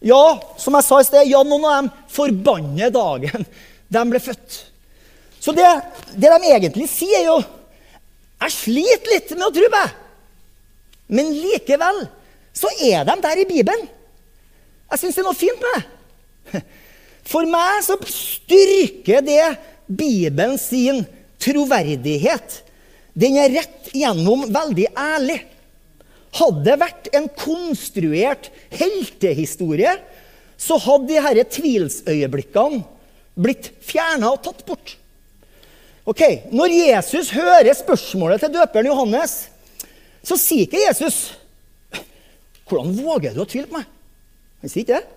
Ja, 0.04 0.24
som 0.60 0.76
jeg 0.76 0.88
sa 0.88 1.00
i 1.00 1.08
sted, 1.08 1.30
ja, 1.32 1.44
noen 1.48 1.64
av 1.68 1.76
dem 1.78 1.92
forbanner 2.12 2.92
dagen 2.92 3.46
de 3.94 4.04
ble 4.10 4.20
født. 4.20 4.60
Så 5.40 5.54
det, 5.56 5.68
det 6.16 6.32
de 6.32 6.52
egentlig 6.52 6.88
sier, 6.92 7.20
er 7.20 7.28
jo 7.28 7.42
Jeg 8.44 8.52
sliter 8.52 9.12
litt 9.12 9.32
med 9.36 9.46
å 9.48 9.54
tro 9.56 9.68
på 9.72 9.82
Men 11.16 11.32
likevel 11.36 12.06
så 12.54 12.70
er 12.86 13.06
de 13.08 13.16
der 13.24 13.40
i 13.42 13.48
Bibelen. 13.50 13.88
Jeg 14.92 15.02
syns 15.02 15.16
det 15.16 15.24
er 15.24 15.26
noe 15.26 15.38
fint 15.38 15.64
med 15.64 15.78
det. 16.54 16.62
For 17.32 17.48
meg 17.50 17.80
så 17.86 17.98
styrker 18.06 19.24
det 19.26 19.56
Bibelen 19.88 20.58
sin 20.62 21.02
troverdighet. 21.44 22.62
Den 23.14 23.38
er 23.42 23.54
rett 23.54 23.92
gjennom 23.94 24.48
veldig 24.54 24.88
ærlig. 24.98 25.40
Hadde 26.34 26.66
det 26.66 26.80
vært 26.82 27.12
en 27.14 27.30
konstruert 27.38 28.50
heltehistorie, 28.74 29.94
så 30.58 30.80
hadde 30.82 31.12
de 31.12 31.22
disse 31.22 31.60
tvilsøyeblikkene 31.60 32.82
blitt 33.34 33.70
fjerna 33.84 34.32
og 34.34 34.42
tatt 34.46 34.64
bort. 34.66 34.96
Ok, 36.10 36.22
Når 36.52 36.74
Jesus 36.74 37.32
hører 37.32 37.74
spørsmålet 37.78 38.42
til 38.44 38.52
døperen 38.58 38.90
Johannes 38.90 39.36
så 40.24 40.38
sier 40.40 40.66
ikke 40.66 40.86
Jesus 40.86 41.34
'Hvordan 42.64 42.96
våger 42.96 43.34
du 43.36 43.42
å 43.44 43.48
tvile 43.48 43.68
på 43.68 43.78
meg?' 43.78 43.92
Han 44.62 44.72
sier 44.72 44.86
ikke 44.86 45.00
det. 45.02 45.08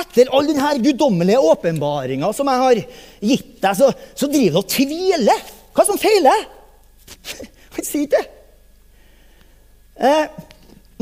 Etter 0.00 0.30
all 0.32 0.48
denne 0.48 0.70
guddommelige 0.80 1.40
åpenbaringa 1.52 2.30
som 2.36 2.48
jeg 2.48 2.62
har 2.62 2.80
gitt 3.20 3.50
deg, 3.60 3.74
så, 3.76 3.90
så 4.16 4.28
driver 4.30 4.56
du 4.56 4.60
og 4.62 4.70
tviler. 4.72 5.50
Hva 5.76 5.84
som 5.88 6.00
feiler? 6.00 6.46
Han 7.76 7.86
sier 7.86 8.06
ikke 8.06 8.20
det. 8.20 8.38
Eh, 10.02 10.40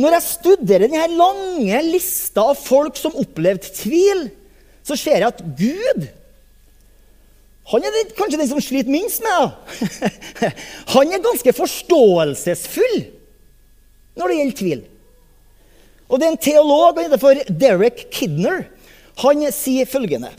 når 0.01 0.17
jeg 0.17 0.27
studerer 0.27 0.89
denne 0.89 1.07
lange 1.15 1.83
lista 1.87 2.49
av 2.51 2.59
folk 2.59 2.99
som 2.99 3.17
opplevde 3.21 3.71
tvil, 3.79 4.27
så 4.87 4.97
ser 4.99 5.21
jeg 5.23 5.31
at 5.31 5.45
Gud 5.59 6.09
han 7.71 7.85
er 7.87 8.15
kanskje 8.19 8.39
den 8.41 8.49
som 8.51 8.59
sliter 8.63 8.91
minst 8.91 9.23
med 9.23 9.51
det. 10.41 10.49
Han 10.95 11.13
er 11.13 11.23
ganske 11.23 11.53
forståelsesfull 11.55 12.97
når 14.19 14.27
det 14.27 14.39
gjelder 14.39 14.57
tvil. 14.59 14.81
Og 16.11 16.19
det 16.19 16.27
er 16.27 16.33
en 16.33 16.43
teolog 16.43 16.99
han 16.99 17.07
heter 17.07 17.21
for 17.23 17.43
Derek 17.61 18.01
Kidner. 18.11 18.65
Han 19.21 19.45
sier 19.53 19.89
følgende 19.89 20.31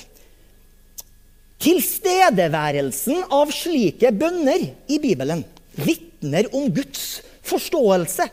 Tilstedeværelsen 1.61 3.27
av 3.29 3.51
slike 3.53 4.09
bønner 4.17 4.63
i 4.89 4.97
Bibelen 5.01 5.43
vitner 5.77 6.47
om 6.57 6.71
Guds 6.73 7.21
forståelse. 7.45 8.25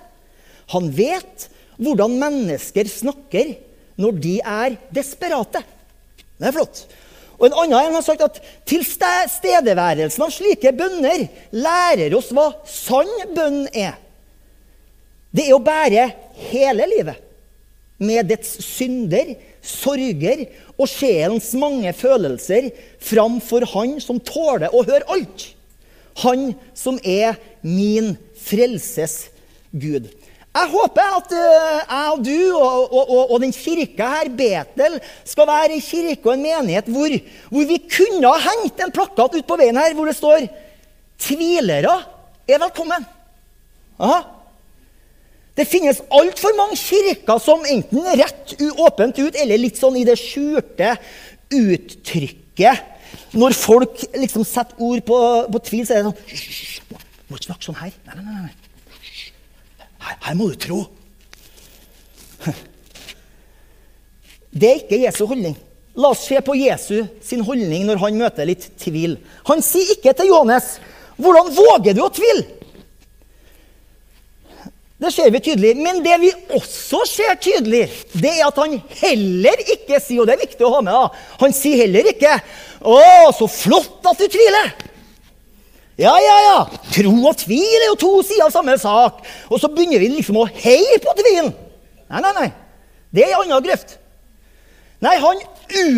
Han 0.73 0.89
vet 0.97 1.45
hvordan 1.77 2.17
mennesker 2.21 2.89
snakker 2.89 3.53
når 4.01 4.17
de 4.25 4.39
er 4.41 4.79
desperate. 4.97 5.61
Det 6.39 6.49
er 6.49 6.57
flott. 6.57 6.83
Og 7.39 7.47
En 7.47 7.59
annen 7.69 7.95
har 7.95 8.03
sagt 8.07 8.25
at 8.25 8.41
tilstedeværelsen 8.67 10.25
av 10.25 10.33
slike 10.35 10.73
bønner 10.75 11.29
lærer 11.55 12.17
oss 12.19 12.33
hva 12.35 12.49
sann 12.67 13.13
bønn 13.37 13.67
er. 13.71 13.95
Det 15.31 15.47
er 15.47 15.55
å 15.55 15.63
bære 15.63 16.09
hele 16.49 16.89
livet 16.89 17.25
med 17.99 18.29
dets 18.31 18.57
synder, 18.63 19.35
sorger 19.69 20.47
og 20.79 20.89
sjelens 20.91 21.53
mange 21.59 21.93
følelser 21.97 22.71
framfor 23.05 23.67
Han 23.75 23.99
som 24.03 24.21
tåler 24.21 24.73
å 24.73 24.85
høre 24.87 25.07
alt. 25.15 25.51
Han 26.25 26.53
som 26.75 26.99
er 27.05 27.39
min 27.63 28.17
frelses 28.43 29.29
Gud. 29.71 30.09
Jeg 30.59 30.71
håper 30.73 31.11
at 31.19 31.35
uh, 31.37 31.81
jeg 31.85 32.15
og 32.15 32.23
du 32.25 32.39
og, 32.57 32.95
og, 32.97 33.21
og, 33.29 33.37
den 33.43 33.53
kirka 33.55 34.09
her, 34.11 34.31
Betel, 34.33 34.97
skal 35.29 35.47
være 35.47 35.77
en 35.77 35.85
kirke 35.85 36.25
og 36.25 36.33
en 36.35 36.47
menighet 36.47 36.89
hvor, 36.91 37.15
hvor 37.53 37.69
vi 37.69 37.77
kunne 37.85 38.33
ha 38.33 38.41
hengt 38.49 38.81
en 38.83 38.95
plakat 38.95 39.37
ut 39.37 39.47
på 39.47 39.59
veien 39.61 39.79
her 39.79 39.95
hvor 39.95 40.09
det 40.09 40.17
står 40.19 40.49
'Tvilere 41.19 41.95
er 42.49 42.61
velkommen'. 42.63 43.07
Aha. 43.99 44.38
Det 45.59 45.67
finnes 45.67 45.99
altfor 46.15 46.55
mange 46.55 46.77
kirker 46.79 47.41
som 47.43 47.65
enten 47.67 48.05
rett 48.21 48.55
åpent 48.79 49.19
ut 49.19 49.35
eller 49.35 49.59
litt 49.59 49.81
sånn 49.81 49.97
i 49.99 50.05
det 50.07 50.15
skjulte 50.21 50.93
uttrykket. 51.51 52.85
Når 53.39 53.57
folk 53.57 54.05
liksom 54.15 54.45
setter 54.47 54.79
ord 54.85 55.03
på, 55.09 55.19
på 55.51 55.63
tvil, 55.67 55.85
så 55.89 55.97
er 55.97 56.05
det 56.05 56.11
sånn 56.11 56.21
Hysj, 56.31 56.79
må 57.29 57.37
ikke 57.37 57.49
snakke 57.49 57.67
sånn 57.67 57.81
her. 57.81 57.93
Nei, 58.07 58.15
nei, 58.21 58.25
nei. 58.47 58.55
Her 60.29 60.37
må 60.39 60.49
du 60.53 60.59
tro. 60.63 60.83
Det 64.59 64.69
er 64.69 64.79
ikke 64.81 65.03
Jesu 65.03 65.25
holdning. 65.29 65.57
La 65.99 66.13
oss 66.15 66.23
se 66.29 66.39
på 66.45 66.55
Jesu 66.57 67.03
sin 67.25 67.43
holdning 67.45 67.83
når 67.89 67.99
han 68.05 68.21
møter 68.21 68.47
litt 68.49 68.69
tvil. 68.81 69.19
Han 69.51 69.61
sier 69.65 69.97
ikke 69.97 70.15
til 70.17 70.31
Johannes 70.31 70.79
'Hvordan 71.19 71.51
våger 71.51 71.97
du 71.99 72.05
å 72.05 72.15
tvile?' 72.15 72.58
Det 74.99 75.13
ser 75.15 75.31
vi 75.31 75.41
tydelig. 75.41 75.77
Men 75.79 76.01
det 76.03 76.17
vi 76.23 76.33
også 76.57 77.05
ser 77.07 77.39
tydelig, 77.39 77.85
det 78.19 78.33
er 78.33 78.49
at 78.49 78.59
han 78.59 78.81
heller 78.99 79.63
ikke 79.77 80.01
sier 80.03 80.25
Og 80.25 80.27
det 80.27 80.35
er 80.35 80.43
viktig 80.43 80.67
å 80.67 80.73
ha 80.75 80.81
med. 80.83 80.93
da, 80.93 81.37
Han 81.45 81.55
sier 81.55 81.85
heller 81.85 82.11
ikke 82.11 82.41
'Å, 82.79 83.33
så 83.35 83.47
flott 83.51 84.07
at 84.07 84.19
du 84.19 84.29
tviler'. 84.31 84.73
Ja, 85.99 86.15
ja, 86.23 86.37
ja. 86.47 86.59
Tro 86.95 87.11
og 87.27 87.37
tvil 87.41 87.83
er 87.83 87.89
jo 87.91 87.97
to 87.99 88.23
sider 88.23 88.45
av 88.45 88.53
samme 88.55 88.77
sak. 88.79 89.25
Og 89.51 89.59
så 89.59 89.67
begynner 89.67 89.99
vi 89.99 90.13
liksom 90.13 90.37
å 90.39 90.47
heie 90.47 90.99
på 91.03 91.15
tvilen. 91.19 91.51
Nei, 92.09 92.21
nei, 92.21 92.33
nei. 92.37 92.53
Det 93.11 93.25
er 93.25 93.35
en 93.35 93.43
annen 93.43 93.65
grøft. 93.67 93.99
Nei, 95.03 95.17
han 95.19 95.43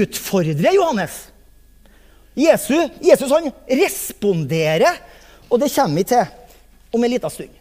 utfordrer 0.00 0.72
Johannes. 0.72 1.28
Jesus, 2.32 2.96
Jesus 3.04 3.30
han 3.30 3.50
responderer, 3.68 4.96
og 5.50 5.60
det 5.60 5.68
kommer 5.74 6.00
vi 6.00 6.04
til 6.14 6.24
om 6.94 7.04
en 7.04 7.12
liten 7.12 7.30
stund. 7.30 7.59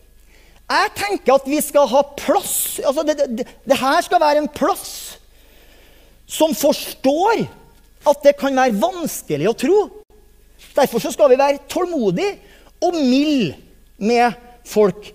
Jeg 0.70 0.92
tenker 0.98 1.40
at 1.40 1.48
vi 1.50 1.60
skal 1.66 1.88
ha 1.90 2.04
plass 2.20 2.78
altså 2.86 3.04
det, 3.08 3.16
det, 3.40 3.46
det 3.66 3.78
her 3.80 4.04
skal 4.06 4.22
være 4.22 4.44
en 4.44 4.52
plass 4.54 5.18
som 6.30 6.54
forstår 6.54 7.48
at 8.10 8.22
det 8.26 8.36
kan 8.38 8.54
være 8.54 8.78
vanskelig 8.78 9.50
å 9.50 9.58
tro. 9.58 9.80
Derfor 10.78 11.02
skal 11.02 11.32
vi 11.32 11.40
være 11.40 11.64
tålmodige 11.72 12.38
og 12.86 12.96
milde 12.96 13.58
med 13.98 14.38
folk 14.70 15.10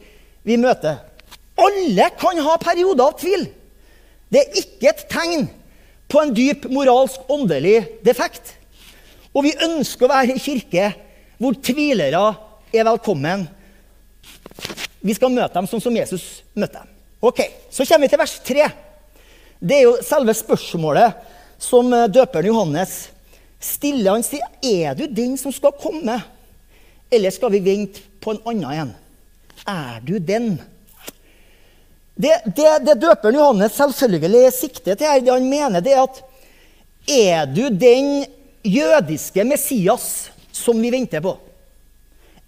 vi 0.44 0.58
møter. 0.60 0.98
Alle 1.54 2.10
kan 2.18 2.40
ha 2.42 2.56
perioder 2.60 3.06
av 3.06 3.14
tvil. 3.20 3.46
Det 4.28 4.42
er 4.42 4.58
ikke 4.58 4.90
et 4.90 5.04
tegn 5.10 5.46
på 6.10 6.20
en 6.20 6.34
dyp 6.34 6.66
moralsk, 6.74 7.22
åndelig 7.30 7.78
defekt. 8.04 8.56
Og 9.34 9.46
vi 9.46 9.54
ønsker 9.66 10.06
å 10.06 10.12
være 10.12 10.34
i 10.34 10.42
kirke 10.42 10.90
hvor 11.38 11.56
tvilere 11.62 12.26
er 12.74 12.86
velkommen. 12.90 13.46
Vi 15.04 15.14
skal 15.16 15.32
møte 15.34 15.52
dem 15.52 15.68
sånn 15.68 15.82
som 15.84 15.96
Jesus 15.96 16.24
møtte 16.56 16.80
dem. 16.80 16.90
Ok, 17.24 17.40
Så 17.70 17.84
kommer 17.84 18.06
vi 18.06 18.12
til 18.12 18.20
vers 18.20 18.38
3. 18.44 18.68
Det 19.60 19.76
er 19.76 19.86
jo 19.86 19.96
selve 20.04 20.34
spørsmålet 20.36 21.24
som 21.60 21.92
eh, 21.92 22.08
døperen 22.12 22.50
Johannes 22.50 22.94
stiller. 23.60 24.12
Han 24.12 24.24
sier, 24.24 24.44
'Er 24.62 24.94
du 24.94 25.06
den 25.06 25.36
som 25.40 25.52
skal 25.52 25.72
komme, 25.80 26.20
eller 27.10 27.30
skal 27.30 27.52
vi 27.52 27.60
vente 27.64 28.00
på 28.20 28.34
en 28.34 28.42
annen 28.44 28.72
en?' 28.72 28.94
Er 29.66 30.00
du 30.04 30.18
den? 30.18 30.58
Det, 32.14 32.42
det, 32.56 32.84
det 32.84 33.00
døperen 33.00 33.34
Johannes 33.34 33.72
selvfølgelig 33.72 34.52
sikter 34.52 34.94
til 34.94 35.06
her, 35.06 35.20
det 35.20 35.32
han 35.32 35.48
mener, 35.48 35.80
det 35.80 35.92
er 35.92 36.02
at 36.04 36.22
er 37.08 37.46
du 37.46 37.68
den 37.68 38.24
jødiske 38.64 39.44
Messias 39.44 40.30
som 40.52 40.80
vi 40.80 40.92
venter 40.92 41.20
på? 41.24 41.36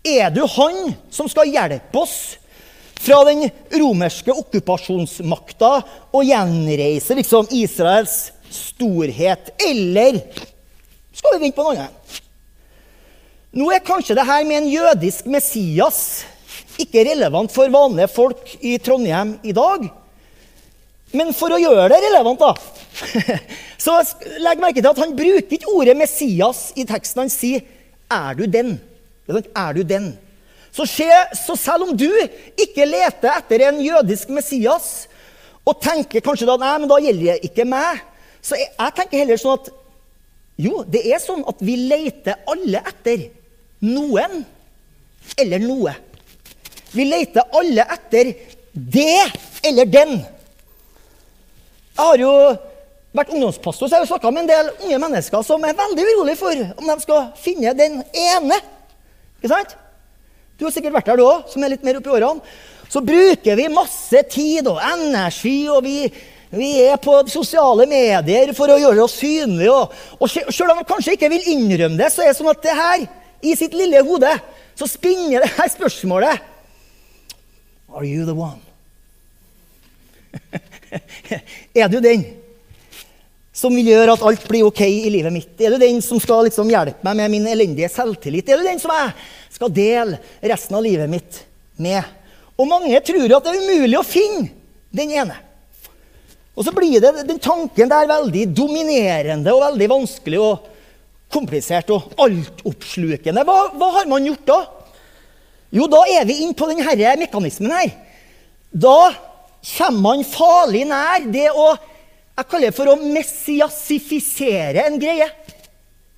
Er 0.05 0.31
du 0.31 0.45
han 0.47 0.95
som 1.11 1.29
skal 1.29 1.51
hjelpe 1.51 1.99
oss 1.99 2.37
fra 3.01 3.23
den 3.29 3.47
romerske 3.81 4.33
okkupasjonsmakta 4.33 5.73
og 6.13 6.25
gjenreise 6.27 7.17
liksom 7.19 7.51
Israels 7.55 8.31
storhet? 8.51 9.53
Eller 9.63 10.21
skal 11.17 11.37
vi 11.37 11.45
vente 11.45 11.57
på 11.57 11.67
noe 11.67 11.77
annet? 11.77 12.23
Nå 13.57 13.71
er 13.73 13.85
kanskje 13.85 14.17
det 14.19 14.27
her 14.29 14.43
med 14.45 14.63
en 14.63 14.73
jødisk 14.73 15.29
Messias 15.33 16.01
ikke 16.81 17.07
relevant 17.09 17.53
for 17.53 17.73
vanlige 17.73 18.11
folk 18.13 18.51
i 18.61 18.77
Trondheim 18.83 19.37
i 19.47 19.55
dag. 19.57 19.87
Men 21.17 21.33
for 21.37 21.55
å 21.55 21.61
gjøre 21.61 21.89
det 21.93 22.03
relevant, 22.05 22.43
da, 22.43 22.53
så 23.85 23.97
legg 24.43 24.61
merke 24.61 24.83
til 24.83 24.91
at 24.91 25.01
han 25.01 25.15
bruker 25.17 25.57
ikke 25.57 25.73
ordet 25.73 25.97
Messias 25.97 26.69
i 26.77 26.85
teksten. 26.89 27.25
Han 27.25 27.33
sier 27.33 27.65
'er 28.11 28.35
du 28.35 28.45
den'? 28.45 28.79
Er 29.57 29.73
du 29.73 29.83
den? 29.83 30.19
Så, 30.77 30.85
skje, 30.85 31.09
så 31.33 31.57
selv 31.57 31.89
om 31.89 31.97
du 31.97 32.11
ikke 32.61 32.85
leter 32.85 33.33
etter 33.33 33.63
en 33.71 33.79
jødisk 33.81 34.33
Messias, 34.37 35.07
og 35.67 35.81
tenker 35.83 36.23
kanskje 36.23 36.47
da 36.47 36.59
nei, 36.61 36.75
men 36.83 36.91
da 36.91 36.99
gjelder 37.03 37.33
det 37.33 37.49
ikke 37.49 37.65
meg, 37.69 38.03
så 38.45 38.59
jeg, 38.61 38.69
jeg 38.77 38.95
tenker 38.99 39.23
heller 39.23 39.41
sånn 39.41 39.57
at 39.57 39.71
jo, 40.67 40.83
det 40.89 41.03
er 41.09 41.21
sånn 41.21 41.43
at 41.49 41.65
vi 41.65 41.75
leter 41.89 42.45
alle 42.49 42.81
etter 42.93 43.25
noen 43.85 44.45
eller 45.37 45.65
noe. 45.65 45.93
Vi 46.95 47.05
leter 47.09 47.57
alle 47.59 47.85
etter 47.97 48.31
det 48.73 49.25
eller 49.67 49.91
den. 49.91 50.15
Jeg 51.97 52.05
har 52.05 52.21
jo 52.21 52.33
vært 53.17 53.33
ungdomspastor, 53.33 53.89
så 53.89 53.97
jeg 53.97 54.05
har 54.05 54.11
snakka 54.13 54.33
med 54.33 54.45
en 54.45 54.53
del 54.53 54.71
unge 54.87 55.01
mennesker 55.03 55.45
som 55.45 55.65
er 55.65 55.77
veldig 55.77 56.07
urolig 56.13 56.37
for 56.41 56.63
om 56.77 56.89
de 56.93 56.97
skal 57.05 57.29
finne 57.41 57.73
den 57.77 58.01
ene. 58.13 58.61
Ikke 59.41 59.53
sant? 59.53 59.77
Du 60.57 60.65
har 60.65 60.73
sikkert 60.73 60.97
vært 60.97 61.11
der, 61.11 61.21
du 61.21 61.27
òg, 61.27 61.45
som 61.53 61.65
er 61.65 61.75
litt 61.75 61.85
mer 61.85 61.99
oppi 61.99 62.13
årene. 62.13 62.57
Så 62.89 63.03
bruker 63.05 63.59
vi 63.59 63.67
masse 63.73 64.23
tid 64.31 64.69
og 64.71 64.79
energi, 64.81 65.67
og 65.69 65.83
vi, 65.85 66.07
vi 66.55 66.71
er 66.87 67.01
på 67.03 67.19
sosiale 67.29 67.85
medier 67.91 68.53
for 68.57 68.71
å 68.73 68.79
gjøre 68.81 69.05
oss 69.05 69.19
synlige. 69.21 69.75
Og, 69.75 69.97
og 70.21 70.31
selv 70.31 70.71
om 70.73 70.81
man 70.81 70.89
kanskje 70.89 71.17
ikke 71.17 71.33
vil 71.35 71.51
innrømme 71.57 71.99
det, 72.01 72.13
så 72.15 72.25
er 72.25 72.31
det 72.31 72.39
sånn 72.39 72.53
at 72.53 72.63
det 72.65 72.77
her, 72.79 73.09
i 73.47 73.53
sitt 73.59 73.75
lille 73.77 74.01
hode, 74.07 74.33
så 74.77 74.89
spinner 74.89 75.45
det 75.45 75.53
her 75.59 75.69
spørsmålet 75.73 76.53
Are 77.97 78.05
you 78.05 78.27
the 78.29 78.35
one? 78.37 78.61
er 81.81 81.89
du 81.89 82.01
den 82.05 82.25
som 83.57 83.73
vil 83.73 83.89
gjøre 83.89 84.13
at 84.13 84.25
alt 84.29 84.43
blir 84.51 84.67
ok 84.69 84.83
i 84.85 85.09
livet 85.13 85.33
mitt? 85.33 85.55
Er 85.61 85.73
du 85.73 85.81
den 85.81 86.03
som 86.05 86.21
skal 86.21 86.45
liksom 86.49 86.69
hjelpe 86.69 87.07
meg 87.07 87.17
med 87.23 87.33
min 87.33 87.49
elendige 87.49 87.89
selvtillit? 87.93 88.51
Er 88.53 88.61
du 88.61 88.69
den 88.69 88.81
som 88.83 88.93
jeg 88.93 89.15
skal 89.57 89.73
dele 89.73 90.21
resten 90.45 90.77
av 90.77 90.85
livet 90.85 91.11
mitt 91.11 91.41
med? 91.81 92.05
Og 92.57 92.69
mange 92.69 93.01
tror 93.05 93.37
at 93.37 93.49
det 93.49 93.53
er 93.53 93.65
umulig 93.65 93.99
å 93.99 94.07
finne 94.07 94.49
den 94.97 95.13
ene. 95.17 95.37
Og 96.57 96.65
så 96.65 96.73
blir 96.73 97.01
det, 97.05 97.13
den 97.29 97.41
tanken 97.43 97.91
der 97.91 98.09
veldig 98.09 98.47
dominerende 98.57 99.53
og 99.53 99.65
veldig 99.67 99.89
vanskelig 99.93 100.41
og 100.41 100.71
komplisert 101.33 101.91
og 101.93 102.15
altoppslukende. 102.23 103.45
Hva, 103.45 103.59
hva 103.77 103.91
har 103.99 104.09
man 104.09 104.25
gjort 104.25 104.47
da? 104.49 104.61
Jo, 105.75 105.89
da 105.91 106.01
er 106.09 106.25
vi 106.29 106.39
inne 106.45 106.57
på 106.57 106.69
denne 106.71 107.17
mekanismen 107.21 107.75
her. 107.75 107.93
Da 108.73 109.13
kommer 109.77 110.01
man 110.01 110.25
farlig 110.25 110.87
nær 110.89 111.29
det 111.33 111.51
å 111.53 111.75
Jeg 112.37 112.49
kaller 112.51 112.69
det 112.69 112.77
for 112.77 112.93
å 112.93 112.99
messiasifisere 113.01 114.83
en 114.85 114.99
greie. 115.01 115.25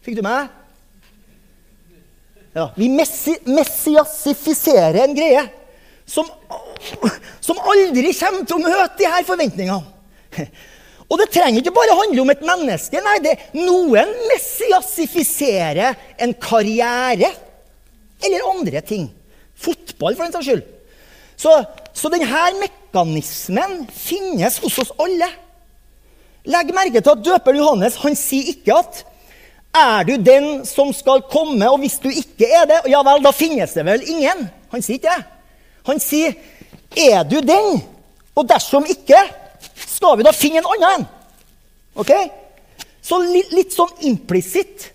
Fikk 0.03 0.17
du 0.19 0.25
meg? 0.27 0.49
Ja, 2.57 2.71
vi 2.77 2.89
messi 2.91 3.37
messiasifiserer 3.45 5.03
en 5.05 5.15
greie 5.17 5.45
som, 6.09 6.29
som 7.45 7.61
aldri 7.61 8.15
kommer 8.17 8.47
til 8.49 8.57
å 8.57 8.65
møte 8.65 8.97
de 9.01 9.11
her 9.11 9.27
forventningene. 9.29 10.49
Og 11.09 11.17
det 11.21 11.31
trenger 11.33 11.63
ikke 11.63 11.73
bare 11.73 11.97
handle 11.97 12.25
om 12.25 12.33
et 12.33 12.45
menneske. 12.45 13.01
Nei, 13.05 13.19
det, 13.25 13.35
noen 13.57 14.11
messiasifiserer 14.29 15.97
en 16.21 16.35
karriere 16.37 17.31
eller 18.25 18.49
andre 18.51 18.83
ting. 18.85 19.07
Fotball, 19.59 20.17
for 20.17 20.27
den 20.27 20.35
saks 20.37 20.49
skyld. 20.51 20.67
Så, 21.39 21.53
så 21.97 22.11
denne 22.13 22.45
mekanismen 22.61 23.87
finnes 23.95 24.59
hos 24.61 24.77
oss 24.83 24.93
alle. 25.01 25.31
Legg 26.49 26.73
merke 26.77 27.01
til 27.01 27.15
at 27.15 27.25
døperen 27.25 27.61
Johannes 27.61 27.99
han 28.03 28.17
sier 28.19 28.53
ikke 28.53 28.77
at 28.77 29.03
er 29.75 30.05
du 30.09 30.17
den 30.17 30.65
som 30.67 30.93
skal 30.97 31.23
komme, 31.31 31.69
og 31.71 31.81
hvis 31.83 31.99
du 32.03 32.09
ikke 32.11 32.49
er 32.49 32.67
det, 32.69 32.81
ja 32.91 33.03
vel, 33.07 33.23
da 33.25 33.33
finnes 33.37 33.75
det 33.77 33.85
vel 33.87 34.05
ingen? 34.09 34.49
Han 34.73 34.85
sier 34.85 34.99
ikke 34.99 35.15
det. 35.15 35.27
Han 35.89 36.03
sier, 36.03 36.35
er 36.97 37.23
du 37.29 37.39
den? 37.45 37.81
Og 38.37 38.49
dersom 38.49 38.87
ikke, 38.89 39.21
skal 39.87 40.19
vi 40.19 40.27
da 40.27 40.35
finne 40.37 40.63
en 40.63 40.71
annen 40.75 40.91
en? 40.91 41.09
Ok? 41.99 42.13
Så 43.03 43.21
litt, 43.25 43.53
litt 43.57 43.75
sånn 43.75 43.93
implisitt 44.09 44.91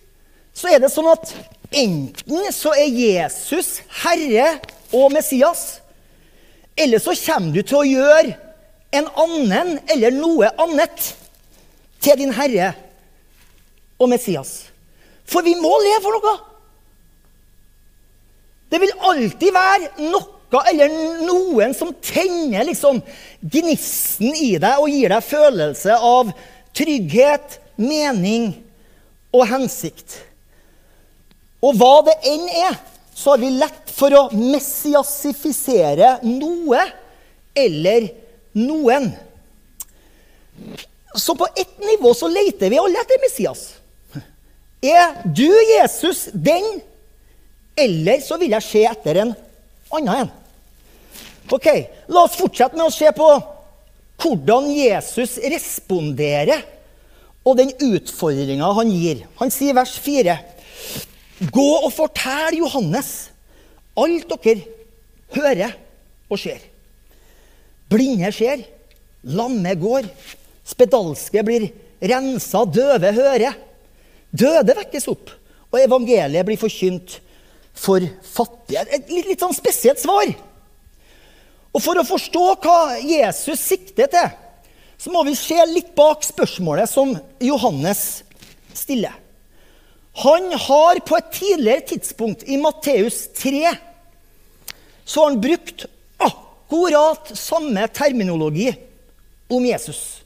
så 0.53 0.69
er 0.69 0.83
det 0.83 0.91
sånn 0.93 1.09
at 1.09 1.33
enten 1.73 2.51
så 2.53 2.75
er 2.77 2.93
Jesus 2.93 3.79
Herre 4.03 4.59
og 4.93 5.09
Messias, 5.15 5.81
eller 6.77 7.01
så 7.01 7.15
kommer 7.17 7.53
du 7.53 7.62
til 7.65 7.79
å 7.79 7.88
gjøre 7.88 8.36
en 8.93 9.09
annen 9.23 9.77
eller 9.89 10.13
noe 10.13 10.51
annet 10.62 11.09
til 12.03 12.19
din 12.21 12.33
Herre 12.38 12.73
og 14.04 14.12
Messias. 14.12 14.54
For 15.26 15.46
vi 15.46 15.56
må 15.60 15.72
leve 15.82 16.02
for 16.04 16.18
noe. 16.18 16.36
Det 18.74 18.80
vil 18.82 18.96
alltid 19.06 19.54
være 19.54 20.10
noe 20.10 20.30
eller 20.70 20.92
noen 21.26 21.72
som 21.74 21.89
tenner 22.04 22.68
liksom 22.68 23.00
gnisten 23.42 24.36
i 24.38 24.52
deg 24.62 24.82
og 24.82 24.92
gir 24.92 25.10
deg 25.13 25.26
følelse 25.26 25.98
av 25.98 26.30
trygghet, 26.78 27.58
mening 27.82 28.52
og 29.34 29.48
hensikt. 29.50 30.20
Og 31.63 31.78
hva 31.80 32.04
det 32.06 32.16
enn 32.30 32.46
er, 32.50 32.78
så 33.13 33.34
har 33.34 33.42
vi 33.42 33.52
lett 33.56 33.94
for 33.94 34.13
å 34.18 34.24
messiasifisere 34.34 36.18
noe 36.26 36.82
eller 37.58 38.10
noen. 38.58 39.12
Så 41.18 41.36
på 41.38 41.48
ett 41.56 41.78
nivå 41.80 42.13
så 42.18 42.30
leter 42.30 42.74
vi 42.74 42.82
alle 42.82 43.02
etter 43.02 43.22
Messias. 43.22 43.68
Er 44.84 45.22
du, 45.24 45.48
Jesus, 45.48 46.28
den? 46.34 46.82
Eller 47.80 48.19
så 48.22 48.38
vil 48.41 48.52
jeg 48.54 48.65
se 48.65 48.84
etter 48.86 49.22
en 49.24 49.34
annen 49.93 50.26
en. 50.26 50.32
Ok, 51.54 51.67
La 52.12 52.24
oss 52.26 52.38
fortsette 52.39 52.78
med 52.78 52.88
å 52.88 52.93
se 52.93 53.10
på 53.15 53.28
hvordan 54.24 54.69
Jesus 54.72 55.36
responderer, 55.41 56.62
og 57.43 57.58
den 57.60 57.74
utfordringa 57.84 58.69
han 58.78 58.91
gir. 58.91 59.26
Han 59.39 59.52
sier 59.52 59.74
i 59.74 59.78
vers 59.78 59.98
4.: 60.00 60.38
Gå 61.52 61.69
og 61.82 61.91
fortell 61.91 62.60
Johannes 62.62 63.12
alt 64.00 64.32
dere 64.43 64.63
hører 65.36 65.76
og 66.32 66.39
ser. 66.39 66.62
Blinde 67.91 68.32
ser, 68.34 68.63
lamme 69.24 69.76
går, 69.78 70.08
spedalske 70.65 71.43
blir 71.46 71.67
rensa, 72.02 72.63
døve 72.65 73.12
hører. 73.13 73.60
Døde 74.34 74.76
vekkes 74.78 75.08
opp, 75.12 75.30
og 75.69 75.80
evangeliet 75.82 76.46
blir 76.48 76.58
forkynt 76.58 77.19
for 77.74 78.04
fattige. 78.26 78.86
Et 78.89 79.10
litt, 79.10 79.28
litt 79.30 79.43
sånn 79.43 79.56
spesielt 79.56 80.02
svar. 80.02 80.30
Og 81.74 81.82
for 81.82 81.98
å 81.98 82.06
forstå 82.06 82.46
hva 82.62 82.80
Jesus 83.02 83.62
sikter 83.62 84.10
til, 84.13 84.32
så 84.98 85.12
må 85.12 85.24
vi 85.28 85.34
se 85.38 85.58
litt 85.67 85.91
bak 85.98 86.24
spørsmålet 86.26 86.89
som 86.89 87.15
Johannes 87.43 88.24
stiller. 88.78 89.15
Han 90.22 90.52
har 90.54 91.02
på 91.02 91.17
et 91.17 91.32
tidligere 91.34 91.88
tidspunkt, 91.89 92.46
i 92.46 92.60
Matteus 92.62 93.26
3, 93.34 93.74
så 95.04 95.24
har 95.24 95.32
han 95.32 95.41
brukt 95.41 95.88
akkurat 96.22 97.34
samme 97.38 97.88
terminologi 97.89 98.69
om 99.52 99.65
Jesus. 99.65 100.22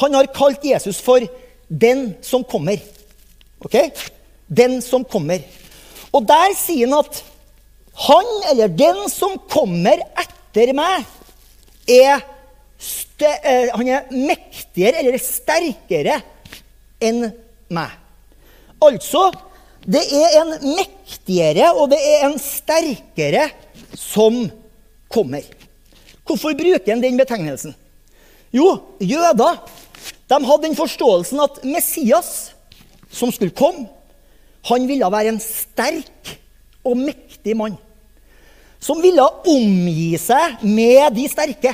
Han 0.00 0.14
har 0.14 0.30
kalt 0.34 0.64
Jesus 0.64 1.00
for 1.02 1.20
'den 1.68 2.14
som 2.22 2.44
kommer'. 2.44 2.93
Ok? 3.64 3.76
Den 4.46 4.80
som 4.84 5.04
kommer. 5.04 5.42
Og 6.14 6.26
der 6.28 6.54
sier 6.58 6.88
han 6.88 7.00
at 7.00 7.22
han, 8.04 8.30
eller 8.50 8.72
den 8.74 9.04
som 9.10 9.36
kommer 9.50 10.02
etter 10.18 10.72
meg, 10.76 11.04
er, 11.90 12.22
eh, 13.22 13.70
han 13.70 13.88
er 13.88 14.10
mektigere 14.10 15.02
eller 15.02 15.20
sterkere 15.22 16.18
enn 17.02 17.28
meg. 17.74 17.92
Altså, 18.84 19.28
det 19.84 20.02
er 20.16 20.38
en 20.40 20.54
mektigere 20.74 21.70
og 21.76 21.92
det 21.92 22.00
er 22.00 22.26
en 22.28 22.38
sterkere 22.40 23.48
som 23.94 24.42
kommer. 25.12 25.44
Hvorfor 26.24 26.56
bruker 26.56 26.90
han 26.90 27.04
den 27.04 27.20
betegnelsen? 27.20 27.76
Jo, 28.54 28.70
jøder 29.02 29.60
de 30.28 30.40
hadde 30.40 30.64
den 30.64 30.76
forståelsen 30.76 31.40
at 31.44 31.60
Messias, 31.68 32.53
som 33.14 33.32
skulle 33.32 33.54
komme, 33.56 33.86
han 34.68 34.86
ville 34.88 35.08
være 35.12 35.34
en 35.34 35.40
sterk 35.42 36.34
og 36.84 36.96
mektig 37.00 37.56
mann. 37.56 37.76
Som 38.80 39.00
ville 39.04 39.24
omgi 39.48 40.14
seg 40.20 40.64
med 40.64 41.14
de 41.16 41.26
sterke. 41.30 41.72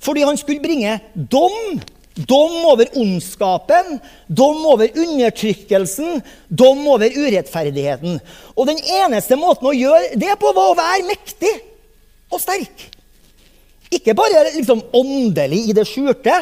Fordi 0.00 0.24
han 0.24 0.38
skulle 0.40 0.64
bringe 0.64 0.98
dom. 1.14 1.78
Dom 2.18 2.64
over 2.66 2.88
ondskapen, 2.98 4.00
dom 4.26 4.64
over 4.66 4.90
undertrykkelsen, 4.90 6.16
dom 6.50 6.80
over 6.90 7.14
urettferdigheten. 7.14 8.16
Og 8.58 8.66
den 8.66 8.80
eneste 8.82 9.38
måten 9.38 9.68
å 9.70 9.76
gjøre 9.76 10.18
det 10.18 10.34
på, 10.40 10.50
var 10.50 10.72
å 10.72 10.78
være 10.80 11.06
mektig 11.06 11.52
og 12.26 12.42
sterk. 12.42 12.87
Ikke 13.94 14.12
bare 14.16 14.44
liksom 14.52 14.82
åndelig 14.92 15.62
i 15.70 15.74
det 15.76 15.86
skjulte, 15.88 16.34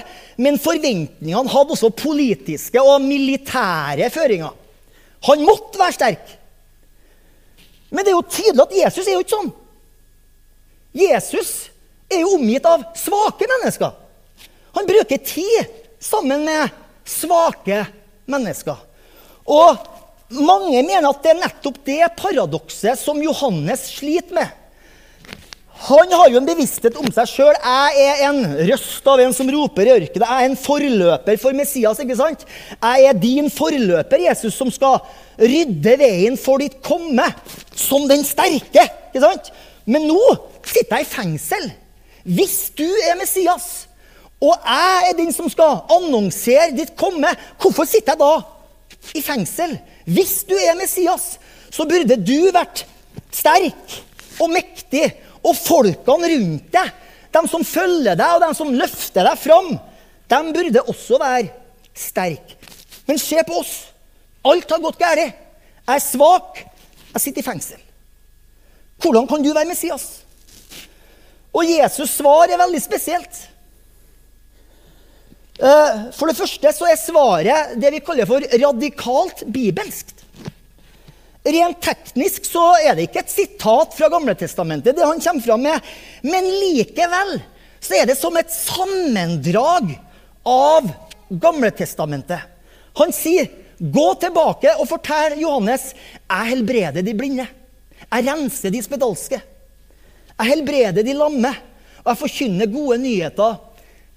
men 0.43 0.59
forventningene 0.59 1.53
hadde 1.53 1.77
også 1.77 1.93
politiske 1.95 2.83
og 2.83 3.05
militære 3.05 4.09
føringer. 4.11 4.51
Han 5.29 5.45
måtte 5.47 5.79
være 5.79 5.95
sterk. 5.95 6.33
Men 7.91 8.03
det 8.03 8.13
er 8.13 8.17
jo 8.17 8.27
tydelig 8.27 8.65
at 8.65 8.77
Jesus 8.81 9.07
er 9.07 9.15
jo 9.15 9.23
ikke 9.23 9.37
sånn. 9.37 9.53
Jesus 10.97 11.53
er 12.11 12.25
jo 12.25 12.35
omgitt 12.35 12.67
av 12.67 12.83
svake 12.99 13.47
mennesker. 13.51 13.95
Han 14.77 14.89
bruker 14.89 15.23
tid 15.23 15.71
sammen 16.03 16.45
med 16.47 16.75
svake 17.07 17.85
mennesker. 18.29 18.81
Og 19.47 19.79
mange 20.35 20.83
mener 20.83 21.09
at 21.09 21.23
det 21.23 21.33
er 21.33 21.43
nettopp 21.45 21.79
det 21.87 22.03
paradokset 22.19 22.99
som 22.99 23.21
Johannes 23.23 23.87
sliter 23.95 24.35
med. 24.41 24.51
Han 25.87 26.11
har 26.11 26.31
jo 26.33 26.41
en 26.41 26.49
bevissthet 26.49 26.97
om 26.99 27.07
seg 27.15 27.29
sjøl. 27.31 27.55
Jeg 27.55 28.07
er 28.09 28.23
en 28.27 28.41
røst 28.73 29.07
av 29.07 29.21
en 29.23 29.35
som 29.37 29.51
roper 29.55 29.87
i 29.87 29.93
ørkenen. 29.95 30.25
Jeg 30.27 30.43
er 30.47 30.51
en 30.51 30.59
forløper 30.59 31.39
for 31.39 31.55
Messias. 31.55 32.01
ikke 32.03 32.17
sant? 32.19 32.43
Jeg 32.75 33.05
er 33.07 33.21
din 33.23 33.51
forløper, 33.55 34.25
Jesus, 34.25 34.57
som 34.59 34.73
skal 34.75 34.99
rydde 35.39 35.95
veien 36.01 36.39
for 36.41 36.59
ditt 36.59 36.81
komme. 36.83 37.29
Som 37.71 38.09
den 38.11 38.27
sterke. 38.27 38.83
ikke 39.13 39.23
sant? 39.23 39.53
Men 39.87 40.09
nå 40.11 40.19
sitter 40.67 40.99
jeg 40.99 41.07
i 41.07 41.13
fengsel. 41.13 41.69
Hvis 42.27 42.57
du 42.75 42.89
er 43.07 43.15
Messias, 43.21 43.87
og 44.43 44.57
jeg 44.59 45.11
er 45.11 45.15
den 45.21 45.31
som 45.33 45.47
skal 45.49 45.85
annonsere 45.95 46.73
ditt 46.75 46.97
komme, 46.99 47.31
hvorfor 47.63 47.87
sitter 47.87 48.17
jeg 48.17 48.25
da 48.25 49.15
i 49.15 49.23
fengsel? 49.23 49.77
Hvis 50.11 50.41
du 50.49 50.57
er 50.59 50.75
Messias, 50.75 51.37
så 51.71 51.87
burde 51.87 52.19
du 52.19 52.51
vært 52.51 52.83
sterk 53.31 54.01
og 54.43 54.51
mektig 54.51 55.07
og 55.47 55.57
folkene 55.59 56.31
rundt 56.33 56.71
deg, 56.75 56.93
de 57.37 57.43
som 57.51 57.65
følger 57.67 58.19
deg, 58.19 58.37
og 58.37 58.43
de 58.43 58.51
som 58.57 58.75
løfter 58.75 59.27
deg 59.27 59.41
fram, 59.41 59.75
de 60.27 60.39
burde 60.57 60.85
også 60.91 61.21
være 61.23 61.51
sterke. 61.97 62.57
Men 63.07 63.21
se 63.23 63.39
på 63.47 63.61
oss. 63.61 63.75
Alt 64.47 64.71
har 64.71 64.83
gått 64.83 64.99
galt. 64.99 65.23
Jeg 65.87 65.95
er 65.95 66.03
svak. 66.03 66.63
Jeg 67.13 67.23
sitter 67.23 67.43
i 67.43 67.47
fengsel. 67.47 67.83
Hvordan 69.03 69.29
kan 69.31 69.43
du 69.45 69.53
være 69.53 69.69
Messias? 69.69 70.25
Og 71.55 71.65
Jesus' 71.65 72.19
svar 72.19 72.51
er 72.51 72.61
veldig 72.61 72.81
spesielt. 72.83 73.45
Eh, 75.57 76.01
for 76.13 76.29
det 76.29 76.37
første 76.37 76.73
så 76.77 76.89
er 76.91 76.99
svaret 77.01 77.77
det 77.81 77.95
vi 77.95 78.03
kaller 78.05 78.29
for 78.29 78.45
radikalt 78.61 79.47
bibelsk. 79.53 80.13
Rent 81.47 81.79
teknisk 81.85 82.49
så 82.49 82.65
er 82.83 82.97
det 82.97 83.07
ikke 83.07 83.23
et 83.23 83.31
sitat 83.31 83.93
fra 83.95 84.09
Gamletestamentet, 84.11 84.97
det 84.97 85.07
han 85.07 85.21
kommer 85.23 85.45
fram 85.45 85.63
med. 85.63 85.93
Men 86.27 86.49
likevel 86.49 87.37
så 87.79 88.01
er 88.01 88.09
det 88.11 88.17
som 88.19 88.35
et 88.39 88.51
sammendrag 88.51 89.93
av 90.47 90.89
Gamletestamentet. 91.31 92.41
Han 92.99 93.13
sier, 93.13 93.47
'Gå 93.77 94.15
tilbake 94.17 94.73
og 94.81 94.89
fortell 94.89 95.35
Johannes, 95.37 95.91
jeg 96.31 96.49
helbreder 96.49 97.03
de 97.05 97.13
blinde.' 97.15 97.47
'Jeg 98.09 98.27
renser 98.27 98.73
de 98.73 98.83
spedalske.' 98.83 99.41
'Jeg 100.39 100.49
helbreder 100.49 101.03
de 101.05 101.13
lamme.' 101.13 101.53
'Og 102.05 102.09
jeg 102.09 102.23
forkynner 102.23 102.73
gode 102.73 102.99
nyheter 102.99 103.59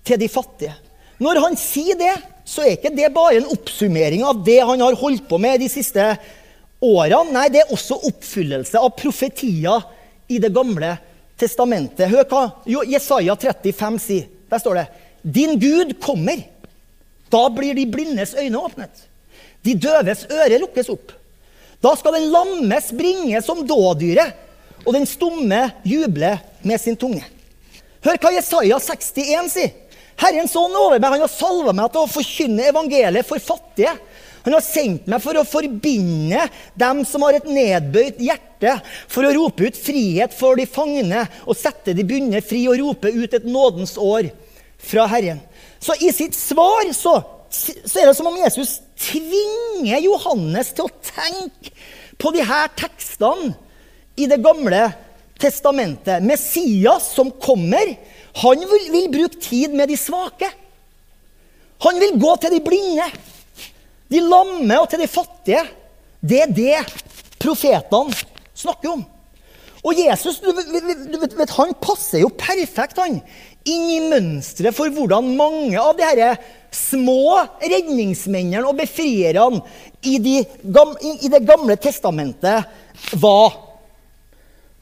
til 0.05 0.19
de 0.19 0.29
fattige.' 0.29 0.77
Når 1.19 1.41
han 1.43 1.57
sier 1.59 1.97
det, 1.99 2.15
så 2.45 2.63
er 2.63 2.77
ikke 2.77 2.95
det 2.95 3.13
bare 3.13 3.35
en 3.37 3.49
oppsummering 3.51 4.23
av 4.23 4.39
det 4.45 4.61
han 4.63 4.79
har 4.79 4.95
holdt 4.95 5.27
på 5.27 5.37
med 5.37 5.59
de 5.59 5.67
siste 5.69 6.17
årene. 6.81 7.33
Nei, 7.35 7.47
det 7.53 7.63
er 7.63 7.73
også 7.73 7.99
oppfyllelse 8.09 8.79
av 8.79 8.93
profetier 8.97 9.85
i 10.29 10.39
Det 10.39 10.51
gamle 10.53 10.95
testamentet. 11.39 12.09
Hør 12.11 12.25
hva 12.29 12.43
Jesaja 12.87 13.35
35 13.35 13.99
sier. 14.03 14.27
Der 14.49 14.61
står 14.61 14.81
det 14.81 14.87
Din 15.21 15.59
Gud 15.59 15.95
kommer. 16.01 16.41
Da 17.29 17.43
blir 17.53 17.75
de 17.77 17.85
blindes 17.85 18.33
øyne 18.33 18.57
åpnet. 18.57 19.05
De 19.61 19.75
døves 19.75 20.25
ører 20.31 20.59
lukkes 20.61 20.89
opp. 20.89 21.11
Da 21.83 21.93
skal 21.95 22.17
den 22.17 22.31
lamme 22.33 22.79
springe 22.83 23.39
som 23.43 23.61
dådyret, 23.67 24.33
og 24.85 24.95
den 24.95 25.05
stumme 25.07 25.69
juble 25.87 26.31
med 26.63 26.81
sin 26.81 26.97
tunge. 26.99 27.23
Hør 28.03 28.19
hva 28.19 28.31
Jesaja 28.33 28.79
61 28.79 29.51
sier. 29.51 29.71
Herrens 30.19 30.55
ånd 30.59 30.75
over 30.75 30.99
meg, 30.99 31.13
han 31.13 31.23
har 31.23 31.31
salva 31.31 31.71
meg 31.75 31.91
til 31.93 32.03
å 32.03 32.11
forkynne 32.11 32.65
evangeliet 32.71 33.27
for 33.27 33.39
fattige. 33.43 33.93
Han 34.45 34.55
har 34.55 34.63
sendt 34.63 35.07
meg 35.11 35.21
for 35.23 35.37
å 35.39 35.47
forbinde 35.47 36.45
dem 36.79 37.01
som 37.07 37.25
har 37.25 37.37
et 37.37 37.49
nedbøyd 37.49 38.21
hjerte, 38.23 38.75
for 39.11 39.27
å 39.27 39.33
rope 39.35 39.67
ut 39.67 39.79
frihet 39.79 40.35
for 40.35 40.59
de 40.59 40.67
fangne 40.69 41.25
og 41.45 41.57
sette 41.57 41.95
de 41.95 42.05
bundne 42.07 42.41
fri 42.43 42.65
og 42.71 42.79
rope 42.81 43.11
ut 43.11 43.35
et 43.35 43.47
nådens 43.47 43.97
år 43.99 44.31
fra 44.79 45.07
Herren. 45.11 45.41
Så 45.79 45.95
i 46.03 46.11
sitt 46.15 46.35
svar 46.35 46.91
så, 46.95 47.17
så 47.49 48.01
er 48.01 48.09
det 48.09 48.15
som 48.17 48.27
om 48.31 48.39
Jesus 48.39 48.79
tvinger 48.99 50.03
Johannes 50.03 50.73
til 50.75 50.87
å 50.87 50.95
tenke 51.11 51.73
på 52.19 52.31
de 52.35 52.43
her 52.43 52.71
tekstene 52.79 53.55
i 54.19 54.25
Det 54.27 54.41
gamle 54.43 54.89
testamentet. 55.39 56.19
Messias 56.19 57.13
som 57.15 57.29
kommer, 57.31 57.93
han 58.41 58.65
vil, 58.67 58.89
vil 58.91 59.11
bruke 59.13 59.39
tid 59.39 59.71
med 59.71 59.87
de 59.87 59.95
svake. 59.95 60.49
Han 61.85 61.99
vil 62.01 62.17
gå 62.19 62.33
til 62.43 62.51
de 62.51 62.59
blinde 62.63 63.07
de 64.09 64.23
lamme 64.25 64.79
og 64.81 64.89
til 64.89 65.03
de 65.03 65.09
fattige. 65.09 65.63
Det 66.19 66.41
er 66.43 66.51
det 66.51 66.79
profetene 67.39 68.15
snakker 68.57 68.95
om. 68.97 69.05
Og 69.79 69.95
Jesus 69.95 70.41
du, 70.43 70.51
du 70.51 71.19
vet, 71.23 71.53
han 71.55 71.71
passer 71.79 72.25
jo 72.25 72.31
perfekt 72.35 72.99
han, 72.99 73.21
inn 73.69 73.85
i 73.91 73.99
mønsteret 74.11 74.75
for 74.75 74.91
hvordan 74.91 75.29
mange 75.39 75.79
av 75.79 75.93
de 75.97 76.07
her 76.07 76.41
små 76.75 77.39
redningsmennene 77.61 78.65
og 78.67 78.77
befrierne 78.77 79.61
i, 80.05 80.17
de, 80.21 80.35
i 80.43 81.31
Det 81.31 81.41
gamle 81.47 81.75
testamentet 81.81 83.15
var. 83.19 83.55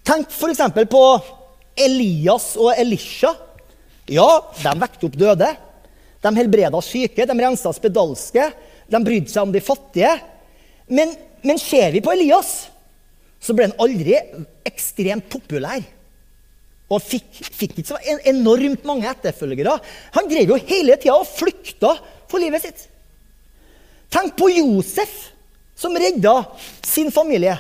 Tenk 0.08 0.32
f.eks. 0.32 0.64
på 0.90 1.04
Elias 1.78 2.56
og 2.58 2.74
Elisha. 2.78 3.34
Ja, 4.08 4.28
de 4.64 4.74
vekte 4.82 5.10
opp 5.10 5.18
døde. 5.20 5.50
De 6.24 6.34
helbreda 6.38 6.82
syke, 6.82 7.28
de 7.28 7.38
rensa 7.38 7.74
spedalske. 7.76 8.50
De 8.88 9.04
brydde 9.04 9.32
seg 9.32 9.48
om 9.48 9.54
de 9.54 9.64
fattige. 9.64 10.14
Men, 10.88 11.14
men 11.44 11.60
ser 11.62 11.92
vi 11.96 12.04
på 12.04 12.14
Elias, 12.16 12.68
så 13.44 13.56
ble 13.56 13.70
han 13.70 13.80
aldri 13.84 14.16
ekstremt 14.68 15.28
populær. 15.32 15.84
Og 16.88 17.04
fikk, 17.04 17.42
fikk 17.52 17.82
ikke 17.82 17.90
så 17.90 18.20
enormt 18.32 18.86
mange 18.88 19.10
etterfølgere. 19.12 19.76
Han 20.16 20.30
drev 20.32 20.54
jo 20.54 20.60
hele 20.70 20.96
tida 20.96 21.18
og 21.18 21.28
flykta 21.28 21.98
for 22.32 22.40
livet 22.40 22.64
sitt. 22.64 22.86
Tenk 24.14 24.38
på 24.40 24.48
Josef, 24.56 25.16
som 25.76 25.98
redda 26.00 26.40
sin 26.88 27.12
familie. 27.12 27.58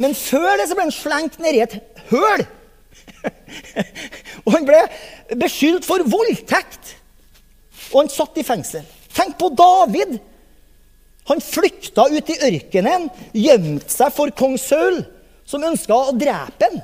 Men 0.00 0.14
før 0.16 0.60
det 0.60 0.68
så 0.68 0.76
ble 0.76 0.86
han 0.86 0.94
slengt 0.94 1.40
nedi 1.40 1.62
et 1.64 1.76
høl. 2.12 2.44
og 4.44 4.54
han 4.54 4.68
ble 4.68 4.80
beskyldt 5.40 5.88
for 5.88 6.04
voldtekt. 6.04 6.96
og 7.90 8.02
han 8.02 8.12
satt 8.12 8.36
i 8.38 8.46
fengsel. 8.46 8.84
Tenk 9.14 9.38
på 9.38 9.48
David. 9.58 10.18
Han 11.30 11.42
flykta 11.42 12.08
ut 12.10 12.30
i 12.30 12.38
ørkenen, 12.48 13.08
gjemte 13.32 13.92
seg 13.92 14.14
for 14.14 14.32
kong 14.34 14.56
Saul, 14.58 15.02
som 15.46 15.66
ønska 15.66 15.94
å 15.94 16.16
drepe 16.16 16.66
ham. 16.66 16.80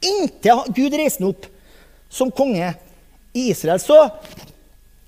Inntil 0.00 0.62
Gud 0.76 0.94
reiste 0.96 1.24
ham 1.24 1.32
opp 1.32 1.48
som 2.10 2.30
konge 2.34 2.72
i 3.36 3.50
Israel. 3.50 3.80
Så, 3.82 3.98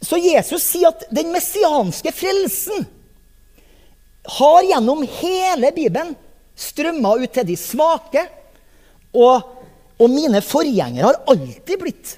så 0.02 0.18
Jesus 0.20 0.66
sier 0.66 0.90
at 0.90 1.06
den 1.14 1.32
messianske 1.34 2.12
frelsen 2.14 2.84
har 4.38 4.60
gjennom 4.68 5.02
hele 5.18 5.72
Bibelen 5.74 6.14
strømma 6.58 7.16
ut 7.22 7.32
til 7.34 7.48
de 7.48 7.58
svake. 7.58 8.26
Og, 9.12 9.48
og 9.98 10.10
mine 10.10 10.40
forgjengere 10.44 11.10
har 11.10 11.22
alltid 11.32 11.80
blitt 11.80 12.16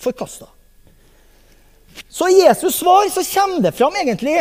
forkasta. 0.00 0.50
Så 2.08 2.28
i 2.28 2.42
Jesus 2.44 2.78
svar 2.80 3.08
så 3.10 3.24
kommer 3.34 3.64
det 3.64 3.74
fram 3.76 3.96
egentlig 3.98 4.38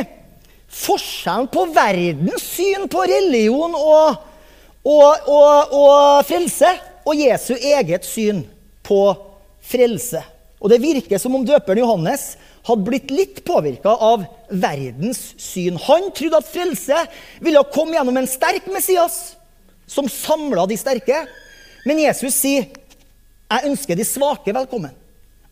forskjellen 0.74 1.50
på 1.54 1.66
verdens 1.74 2.46
syn 2.56 2.88
på 2.90 3.04
religion 3.10 3.76
og, 3.78 4.22
og, 4.84 5.30
og, 5.30 5.76
og 5.78 6.26
frelse, 6.28 6.70
og 7.04 7.20
Jesu 7.20 7.54
eget 7.58 8.08
syn 8.08 8.42
på 8.86 9.02
frelse. 9.64 10.24
Og 10.64 10.72
det 10.72 10.82
virker 10.82 11.20
som 11.20 11.36
om 11.36 11.46
døperen 11.46 11.84
Johannes 11.84 12.34
hadde 12.64 12.88
blitt 12.88 13.12
litt 13.12 13.42
påvirka 13.44 13.92
av 13.92 14.24
verdens 14.48 15.34
syn. 15.42 15.76
Han 15.90 16.10
trodde 16.16 16.40
at 16.40 16.52
frelse 16.52 17.02
ville 17.44 17.66
komme 17.74 17.98
gjennom 17.98 18.22
en 18.22 18.30
sterk 18.30 18.70
Messias 18.72 19.36
som 19.90 20.08
samla 20.10 20.64
de 20.70 20.78
sterke. 20.80 21.26
Men 21.84 22.00
Jesus 22.00 22.36
sier, 22.40 22.70
'Jeg 23.52 23.68
ønsker 23.70 23.96
de 23.96 24.06
svake 24.08 24.54
velkommen'. 24.56 24.96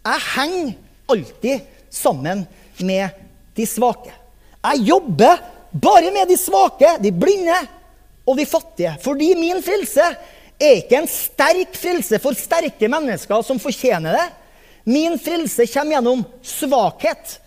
Jeg 0.05 0.19
henger 0.35 0.73
alltid 1.09 1.61
sammen 1.91 2.45
med 2.79 3.09
de 3.55 3.67
svake. 3.67 4.13
Jeg 4.61 4.87
jobber 4.87 5.41
bare 5.71 6.11
med 6.13 6.29
de 6.29 6.37
svake, 6.39 6.97
de 7.03 7.11
blinde 7.11 7.57
og 8.27 8.37
de 8.37 8.45
fattige. 8.45 8.95
Fordi 9.01 9.33
min 9.39 9.61
frelse 9.63 10.05
er 10.61 10.77
ikke 10.81 11.01
en 11.01 11.09
sterk 11.09 11.75
frelse 11.77 12.19
for 12.21 12.37
sterke 12.37 12.89
mennesker 12.91 13.43
som 13.45 13.59
fortjener 13.59 14.17
det. 14.17 14.27
Min 14.83 15.17
frelse 15.21 15.67
kommer 15.73 15.97
gjennom 15.97 16.25
svakhet. 16.45 17.37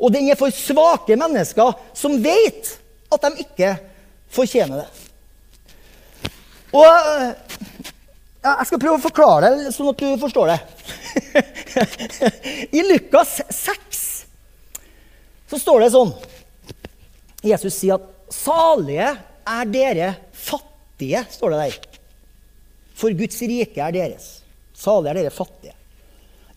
Og 0.00 0.12
den 0.14 0.30
er 0.30 0.38
for 0.38 0.54
svake 0.54 1.16
mennesker 1.18 1.74
som 1.94 2.16
vet 2.24 2.76
at 3.10 3.26
de 3.26 3.44
ikke 3.44 3.74
fortjener 4.32 4.84
det. 4.84 4.90
Og 6.70 7.89
ja, 8.40 8.56
Jeg 8.58 8.68
skal 8.70 8.80
prøve 8.80 8.98
å 8.98 9.04
forklare 9.04 9.52
det 9.58 9.72
sånn 9.74 9.90
at 9.92 10.00
du 10.00 10.20
forstår 10.20 10.52
det. 10.52 10.58
I 12.78 12.84
Lukas 12.86 13.40
6 13.52 14.06
så 15.50 15.58
står 15.58 15.82
det 15.82 15.90
sånn 15.94 16.12
Jesus 17.42 17.74
sier 17.74 17.96
at 17.96 18.06
'salige 18.30 19.08
er 19.48 19.70
dere 19.72 20.08
fattige', 20.36 21.24
står 21.32 21.54
det 21.54 21.60
der. 21.64 21.78
For 22.94 23.16
Guds 23.16 23.40
rike 23.40 23.80
er 23.80 23.96
deres. 23.96 24.28
Salige 24.76 25.10
er 25.10 25.20
dere 25.22 25.32
fattige. 25.32 25.74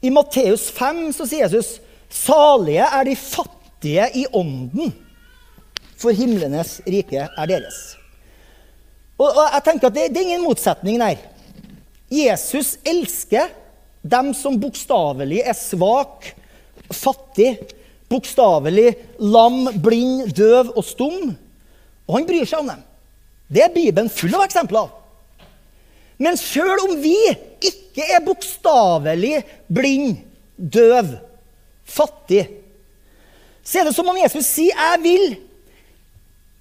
I 0.04 0.12
Matteus 0.12 0.67
5 0.76 1.13
så 1.15 1.26
sier 1.26 1.48
Jesus 1.48 1.80
'salige 2.12 2.84
er 2.86 3.08
de 3.08 3.15
fattige 3.15 4.10
i 4.19 4.26
ånden', 4.28 4.93
for 5.98 6.12
himlenes 6.12 6.82
rike 6.86 7.30
er 7.32 7.48
deres. 7.48 7.96
Og, 9.17 9.30
og 9.30 9.46
jeg 9.54 9.63
tenker 9.63 9.88
at 9.88 9.96
det, 9.96 10.10
det 10.12 10.19
er 10.19 10.28
ingen 10.28 10.43
motsetning 10.43 11.00
der. 11.00 11.33
Jesus 12.13 12.76
elsker 12.86 13.49
dem 14.04 14.34
som 14.38 14.60
bokstavelig 14.60 15.41
er 15.41 15.56
svak, 15.58 16.28
fattig, 16.93 17.56
bokstavelig 18.12 18.91
lam, 19.23 19.65
blind, 19.82 20.28
døv 20.36 20.73
og 20.76 20.84
stum. 20.86 21.32
Og 22.06 22.17
han 22.17 22.28
bryr 22.28 22.45
seg 22.45 22.62
om 22.62 22.73
dem. 22.73 22.84
Det 23.54 23.63
er 23.63 23.73
Bibelen 23.73 24.12
full 24.12 24.34
av 24.36 24.45
eksempler. 24.45 24.91
Men 26.21 26.38
sjøl 26.39 26.86
om 26.86 26.97
vi 27.02 27.15
ikke 27.63 28.06
er 28.13 28.21
bokstavelig 28.26 29.39
blind, 29.71 30.19
døv, 30.58 31.15
fattig, 31.84 32.45
så 33.63 33.80
er 33.80 33.88
det 33.88 33.95
som 33.95 34.10
om 34.12 34.19
Jesus 34.19 34.45
sier, 34.45 34.76
'Jeg 34.76 34.99
vil, 35.04 35.26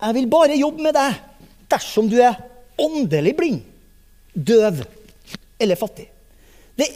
jeg 0.02 0.14
vil 0.14 0.26
bare 0.30 0.58
jobbe 0.58 0.82
med 0.82 0.94
deg 0.94 1.18
dersom 1.70 2.08
du 2.08 2.16
er 2.22 2.38
åndelig 2.78 3.34
blind, 3.36 3.62
døv 4.34 4.84
eller 5.58 5.78
fattig. 5.78 6.08
Det, 6.76 6.88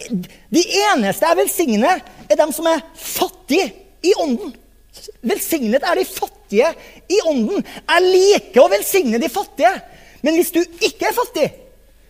de 0.48 0.62
eneste 0.92 1.28
jeg 1.28 1.38
velsigner, 1.42 2.00
er 2.30 2.38
dem 2.38 2.52
som 2.54 2.68
er 2.70 2.84
fattige 2.96 3.68
i 4.06 4.14
ånden. 4.22 4.54
Velsignet 5.26 5.84
er 5.84 5.98
de 6.00 6.06
fattige 6.08 6.70
i 7.12 7.20
ånden. 7.28 7.60
Jeg 7.62 8.06
liker 8.06 8.64
å 8.64 8.70
velsigne 8.72 9.20
de 9.20 9.30
fattige. 9.32 9.74
Men 10.24 10.38
hvis 10.38 10.52
du 10.54 10.62
ikke 10.62 11.10
er 11.10 11.16
fattig, 11.16 11.46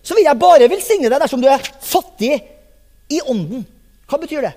så 0.07 0.15
vil 0.15 0.29
jeg 0.29 0.41
bare 0.41 0.71
velsigne 0.71 1.11
deg 1.11 1.21
dersom 1.21 1.43
du 1.43 1.49
er 1.51 1.63
fattig 1.83 2.37
i 3.13 3.21
ånden. 3.27 3.67
Hva 4.07 4.21
betyr 4.23 4.47
det? 4.47 4.55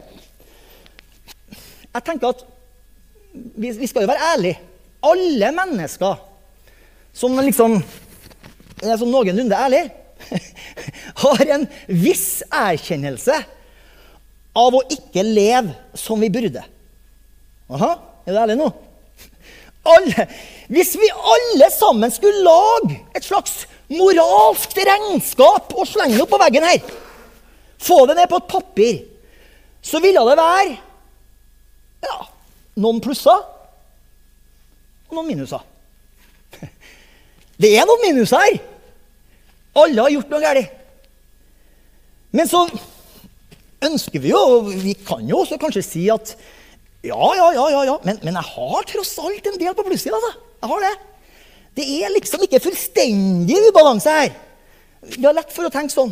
Jeg 1.90 2.06
tenker 2.06 2.36
at 2.36 2.44
vi, 3.34 3.72
vi 3.74 3.88
skal 3.90 4.06
jo 4.06 4.12
være 4.12 4.34
ærlige. 4.36 4.60
Alle 5.10 5.50
mennesker 5.56 6.20
som 7.16 7.38
liksom 7.42 7.80
er 7.80 9.00
sånn 9.00 9.12
noenlunde 9.12 9.58
ærlig, 9.58 9.88
har 11.24 11.46
en 11.56 11.66
viss 11.88 12.42
erkjennelse 12.50 13.38
av 14.60 14.76
å 14.76 14.84
ikke 14.92 15.24
leve 15.26 15.74
som 15.98 16.22
vi 16.22 16.32
burde. 16.34 16.64
Aha, 17.70 17.92
er 18.26 18.34
du 18.34 18.40
ærlig 18.42 18.58
nå? 18.60 18.70
Alle, 19.94 20.26
hvis 20.70 20.96
vi 21.00 21.08
alle 21.10 21.70
sammen 21.74 22.12
skulle 22.14 22.44
lage 22.46 22.98
et 23.16 23.26
slags 23.26 23.64
moralsk 23.90 24.76
regnskap 24.76 25.72
og 25.74 25.88
slenge 25.88 26.18
det 26.18 26.26
opp 26.26 26.34
på 26.34 26.42
veggen 26.42 26.68
her, 26.68 26.84
få 27.80 28.04
det 28.10 28.18
ned 28.20 28.30
på 28.30 28.42
et 28.42 28.52
papir, 28.52 29.00
så 29.82 30.02
ville 30.04 30.22
det 30.28 30.36
være 30.38 30.76
ja, 32.04 32.18
noen 32.84 33.00
plusser 33.04 33.40
og 35.10 35.16
noen 35.16 35.32
minuser. 35.32 35.64
Det 37.60 37.72
er 37.76 37.88
noen 37.88 38.04
minuser 38.06 38.44
her. 38.44 38.60
Alle 39.78 40.02
har 40.02 40.14
gjort 40.14 40.32
noe 40.34 40.42
galt. 40.44 40.78
Men 42.36 42.50
så 42.50 42.64
ønsker 43.86 44.22
vi 44.22 44.32
jo, 44.34 44.42
vi 44.70 44.94
kan 45.06 45.26
jo 45.30 45.42
også 45.44 45.58
kanskje 45.62 45.86
si 45.86 46.06
at 46.14 46.34
ja, 47.06 47.16
ja, 47.16 47.46
ja, 47.56 47.66
ja, 47.72 47.84
ja. 47.88 47.96
Men, 48.04 48.20
men 48.26 48.36
jeg 48.36 48.52
har 48.52 48.88
tross 48.90 49.14
alt 49.24 49.46
en 49.48 49.60
del 49.62 49.76
på 49.78 49.86
plussida. 49.88 50.18
Altså. 50.18 50.34
Jeg 50.60 50.72
har 50.72 50.84
det. 50.84 50.96
Det 51.80 51.86
er 52.04 52.12
liksom 52.12 52.44
ikke 52.44 52.60
fullstendig 52.60 53.60
ubalanse 53.70 54.16
her. 54.18 54.34
Vi 55.16 55.24
har 55.24 55.38
lett 55.38 55.54
for 55.56 55.70
å 55.70 55.72
tenke 55.72 55.96
sånn. 55.96 56.12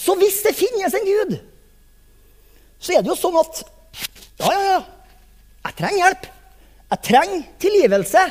Så 0.00 0.16
hvis 0.18 0.40
det 0.42 0.56
finnes 0.56 0.94
en 0.96 1.06
Gud, 1.06 1.36
så 2.82 2.96
er 2.96 3.04
det 3.04 3.12
jo 3.12 3.18
sånn 3.20 3.38
at 3.38 3.62
ja, 4.40 4.50
ja, 4.50 4.62
ja. 4.72 4.80
Jeg 5.62 5.76
trenger 5.78 6.00
hjelp. 6.00 6.24
Jeg 6.92 7.04
trenger 7.06 7.42
tilgivelse. 7.62 8.22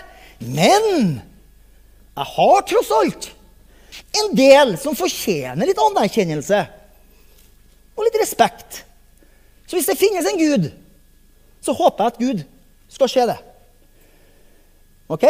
Men 0.41 0.87
jeg 2.17 2.27
har 2.35 2.65
tross 2.67 2.91
alt 2.97 3.29
en 3.91 4.31
del 4.35 4.75
som 4.79 4.97
fortjener 4.97 5.67
litt 5.67 5.79
anerkjennelse 5.81 6.61
og 7.95 8.05
litt 8.05 8.19
respekt. 8.21 8.81
Så 9.67 9.77
hvis 9.77 9.89
det 9.89 9.99
finnes 9.99 10.27
en 10.27 10.39
Gud, 10.39 10.69
så 11.63 11.75
håper 11.77 12.03
jeg 12.03 12.13
at 12.13 12.21
Gud 12.21 12.43
skal 12.91 13.11
se 13.11 13.25
det. 13.29 13.37
Ok? 15.11 15.25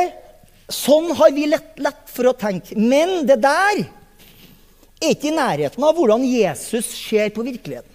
Sånn 0.72 1.10
har 1.18 1.34
vi 1.36 1.48
lett, 1.52 1.74
lett 1.82 2.10
for 2.10 2.30
å 2.30 2.38
tenke. 2.38 2.78
Men 2.78 3.26
det 3.28 3.42
der 3.44 3.82
er 3.82 5.12
ikke 5.12 5.32
i 5.32 5.36
nærheten 5.36 5.84
av 5.84 5.98
hvordan 5.98 6.24
Jesus 6.26 6.90
ser 6.94 7.32
på 7.36 7.46
virkeligheten. 7.46 7.90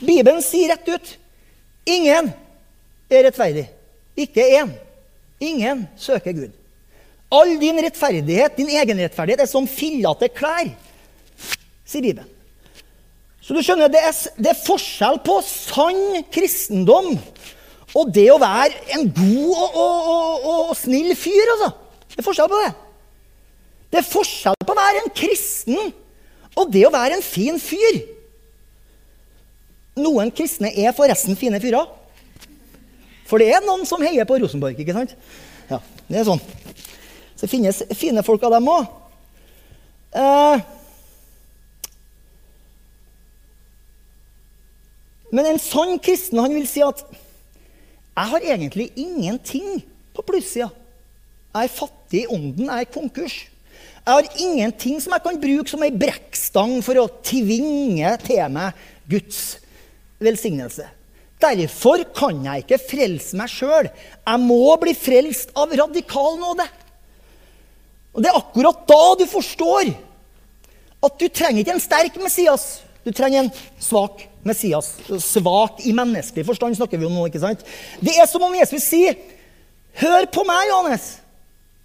Bibelen 0.00 0.40
sier 0.44 0.72
rett 0.72 0.88
ut 0.88 1.10
ingen 1.84 2.30
er 3.10 3.26
rettferdig. 3.26 3.66
Ikke 4.16 4.44
én. 4.56 4.72
Ingen 5.40 5.84
søker 6.00 6.32
Gud. 6.36 6.56
All 7.30 7.54
din 7.60 7.78
rettferdighet, 7.78 8.56
din 8.58 8.72
egenrettferdighet, 8.74 9.44
er 9.44 9.50
som 9.50 9.68
fillete 9.70 10.28
klær, 10.34 10.72
sier 11.86 12.02
Bibelen. 12.02 12.28
Så 13.40 13.54
du 13.56 13.62
skjønner, 13.64 13.90
det 13.90 14.02
er, 14.04 14.16
det 14.36 14.50
er, 14.52 14.58
forskjell 14.66 15.16
på 15.26 15.38
sann 15.46 16.20
kristendom 16.30 17.14
og 17.98 18.10
det 18.14 18.28
å 18.30 18.38
være 18.38 18.76
en 18.94 19.08
god 19.14 19.48
og, 19.48 19.78
og, 19.80 20.10
og, 20.10 20.44
og 20.68 20.76
snill 20.78 21.10
fyr, 21.18 21.54
altså. 21.56 21.70
Det 22.12 22.20
er 22.20 22.26
forskjell 22.26 22.50
på 22.52 22.60
det. 22.60 22.70
Det 23.90 23.98
er 23.98 24.06
forskjell 24.06 24.60
på 24.62 24.74
å 24.74 24.78
være 24.78 25.02
en 25.02 25.12
kristen 25.16 25.92
og 26.58 26.70
det 26.74 26.84
å 26.86 26.92
være 26.94 27.18
en 27.18 27.24
fin 27.24 27.58
fyr. 27.62 28.00
Noen 29.98 30.30
kristne 30.34 30.70
er 30.70 30.94
forresten 30.94 31.38
fine 31.38 31.58
fyrer. 31.62 31.88
For 33.30 33.42
det 33.42 33.50
er 33.54 33.66
noen 33.66 33.86
som 33.86 34.02
heier 34.02 34.26
på 34.26 34.38
Rosenborg, 34.42 34.78
ikke 34.78 34.94
sant? 34.94 35.14
Ja, 35.70 35.78
det 36.10 36.20
er 36.20 36.26
sånn. 36.26 36.42
Så 37.40 37.46
det 37.46 37.54
finnes 37.54 37.78
fine 37.96 38.20
folk 38.20 38.42
av 38.44 38.52
dem 38.52 38.66
òg. 38.68 38.88
Eh, 40.12 40.60
men 45.32 45.48
en 45.48 45.60
sann 45.62 45.94
kristen 46.04 46.42
han 46.42 46.52
vil 46.52 46.66
si 46.68 46.82
at 46.84 47.00
Jeg 48.10 48.28
har 48.34 48.44
egentlig 48.44 48.90
ingenting 48.98 49.78
på 50.12 50.24
plussida. 50.26 50.66
Jeg 51.54 51.64
er 51.64 51.72
fattig 51.72 52.24
i 52.26 52.28
ånden. 52.28 52.66
Jeg 52.68 52.84
er 52.84 52.92
konkurs. 52.92 53.36
Jeg 54.04 54.12
har 54.12 54.28
ingenting 54.42 55.00
som 55.00 55.14
jeg 55.16 55.24
kan 55.24 55.40
bruke 55.40 55.72
som 55.72 55.84
ei 55.86 55.92
brekkstang 55.94 56.74
for 56.84 57.00
å 57.00 57.06
tvinge 57.24 58.10
til 58.26 58.42
meg 58.52 58.76
Guds 59.08 59.40
velsignelse. 60.20 60.84
Derfor 61.40 62.04
kan 62.12 62.44
jeg 62.44 62.66
ikke 62.66 62.82
frelse 62.90 63.38
meg 63.40 63.48
sjøl. 63.48 63.88
Jeg 63.88 64.44
må 64.44 64.76
bli 64.82 64.92
frelst 64.98 65.54
av 65.56 65.72
radikal 65.80 66.36
nåde. 66.42 66.68
Og 68.14 68.22
Det 68.22 68.30
er 68.30 68.38
akkurat 68.38 68.86
da 68.88 69.02
du 69.20 69.26
forstår 69.30 69.92
at 71.00 71.18
du 71.20 71.28
trenger 71.28 71.62
ikke 71.62 71.76
en 71.76 71.82
sterk 71.82 72.16
Messias. 72.20 72.82
Du 73.06 73.12
trenger 73.16 73.44
en 73.44 73.52
svak 73.80 74.26
Messias. 74.44 74.92
Svak 75.22 75.80
i 75.88 75.94
menneskelig 75.96 76.44
forstand 76.48 76.76
snakker 76.76 77.00
vi 77.00 77.08
om 77.08 77.14
nå. 77.16 77.28
ikke 77.28 77.42
sant? 77.42 77.62
Det 78.00 78.16
er 78.16 78.28
som 78.28 78.44
om 78.44 78.56
Jesus 78.56 78.84
sier, 78.84 79.16
'Hør 79.94 80.26
på 80.30 80.44
meg, 80.46 80.68
Johannes. 80.68 81.18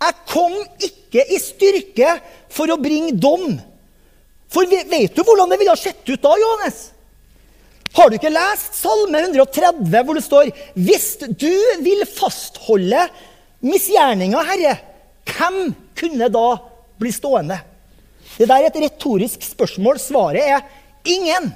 Jeg 0.01 0.13
kom 0.29 0.53
ikke 0.79 1.23
i 1.25 1.39
styrke 1.39 2.19
for 2.49 2.69
å 2.69 2.81
bringe 2.81 3.15
dom.' 3.17 3.61
For 4.47 4.67
vet 4.69 5.15
du 5.15 5.23
hvordan 5.23 5.49
det 5.49 5.57
ville 5.59 5.73
ha 5.73 5.79
sett 5.79 6.05
ut 6.07 6.21
da, 6.21 6.35
Johannes? 6.38 6.91
Har 7.95 8.09
du 8.09 8.17
ikke 8.17 8.29
lest 8.29 8.75
Salme 8.75 9.19
130, 9.23 10.03
hvor 10.03 10.15
det 10.15 10.23
står 10.23 10.51
Hvis 10.75 11.15
du 11.23 11.51
vil 11.83 12.05
fastholde 12.05 13.07
misgjerninga, 13.65 14.43
Herre, 14.45 14.77
hvem 15.25 15.73
kunne 15.97 16.29
da 16.31 16.47
bli 16.99 17.12
stående? 17.13 17.58
Det 18.36 18.47
der 18.49 18.65
er 18.65 18.69
et 18.69 18.81
retorisk 18.84 19.43
spørsmål. 19.45 19.99
Svaret 20.01 20.43
er 20.43 20.65
ingen. 21.08 21.51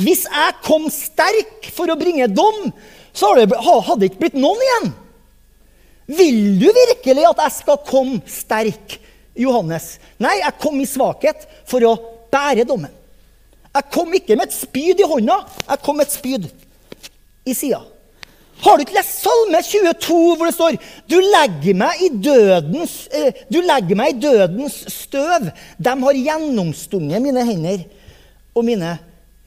Hvis 0.00 0.24
jeg 0.24 0.56
kom 0.64 0.88
sterk 0.92 1.68
for 1.74 1.92
å 1.92 1.98
bringe 2.00 2.30
dom, 2.32 2.70
så 3.12 3.34
hadde 3.34 3.98
det 4.00 4.12
ikke 4.12 4.22
blitt 4.24 4.40
noen 4.40 4.62
igjen. 4.64 4.92
Vil 6.12 6.40
du 6.60 6.66
virkelig 6.66 7.26
at 7.28 7.44
jeg 7.44 7.56
skal 7.60 7.84
komme 7.86 8.22
sterk, 8.28 8.98
Johannes? 9.38 9.96
Nei, 10.20 10.38
jeg 10.40 10.58
kom 10.60 10.80
i 10.80 10.88
svakhet 10.88 11.44
for 11.68 11.84
å 11.86 11.94
bære 12.32 12.66
dommen. 12.68 12.92
Jeg 13.72 13.88
kom 13.92 14.12
ikke 14.16 14.36
med 14.36 14.50
et 14.50 14.56
spyd 14.56 15.00
i 15.00 15.08
hånda, 15.08 15.38
jeg 15.68 15.80
kom 15.84 15.96
med 16.00 16.08
et 16.08 16.16
spyd 16.16 16.48
i 17.48 17.54
sida. 17.56 17.80
Har 18.62 18.78
du 18.78 18.84
ikke 18.84 18.94
lest 18.94 19.24
Salme 19.24 19.58
22, 19.66 20.18
hvor 20.38 20.46
det 20.46 20.54
står 20.54 20.76
Du 21.10 21.16
legger 21.18 21.78
meg 21.78 22.02
i 22.06 22.10
dødens, 22.14 23.08
eh, 23.10 23.40
legger 23.50 23.98
meg 23.98 24.14
i 24.14 24.20
dødens 24.22 24.76
støv. 24.92 25.48
De 25.78 25.94
har 26.04 26.20
gjennomstunget 26.20 27.24
mine 27.24 27.44
hender 27.48 27.82
og 28.54 28.66
mine 28.66 28.94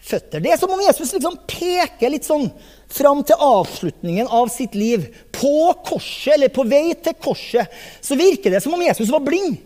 føtter. 0.06 0.42
Det 0.44 0.52
er 0.52 0.60
som 0.60 0.74
om 0.74 0.84
Jesus 0.84 1.14
liksom 1.16 1.40
peker 1.48 2.12
litt 2.12 2.28
sånn 2.28 2.50
fram 2.92 3.24
til 3.26 3.40
avslutningen 3.42 4.28
av 4.28 4.52
sitt 4.54 4.76
liv. 4.78 5.08
På 5.32 5.74
korset, 5.86 6.36
eller 6.36 6.54
på 6.54 6.68
vei 6.68 6.94
til 7.00 7.16
korset, 7.22 7.72
så 8.04 8.18
virker 8.20 8.52
det 8.52 8.64
som 8.64 8.76
om 8.76 8.84
Jesus 8.84 9.10
var 9.14 9.24
blind. 9.26 9.58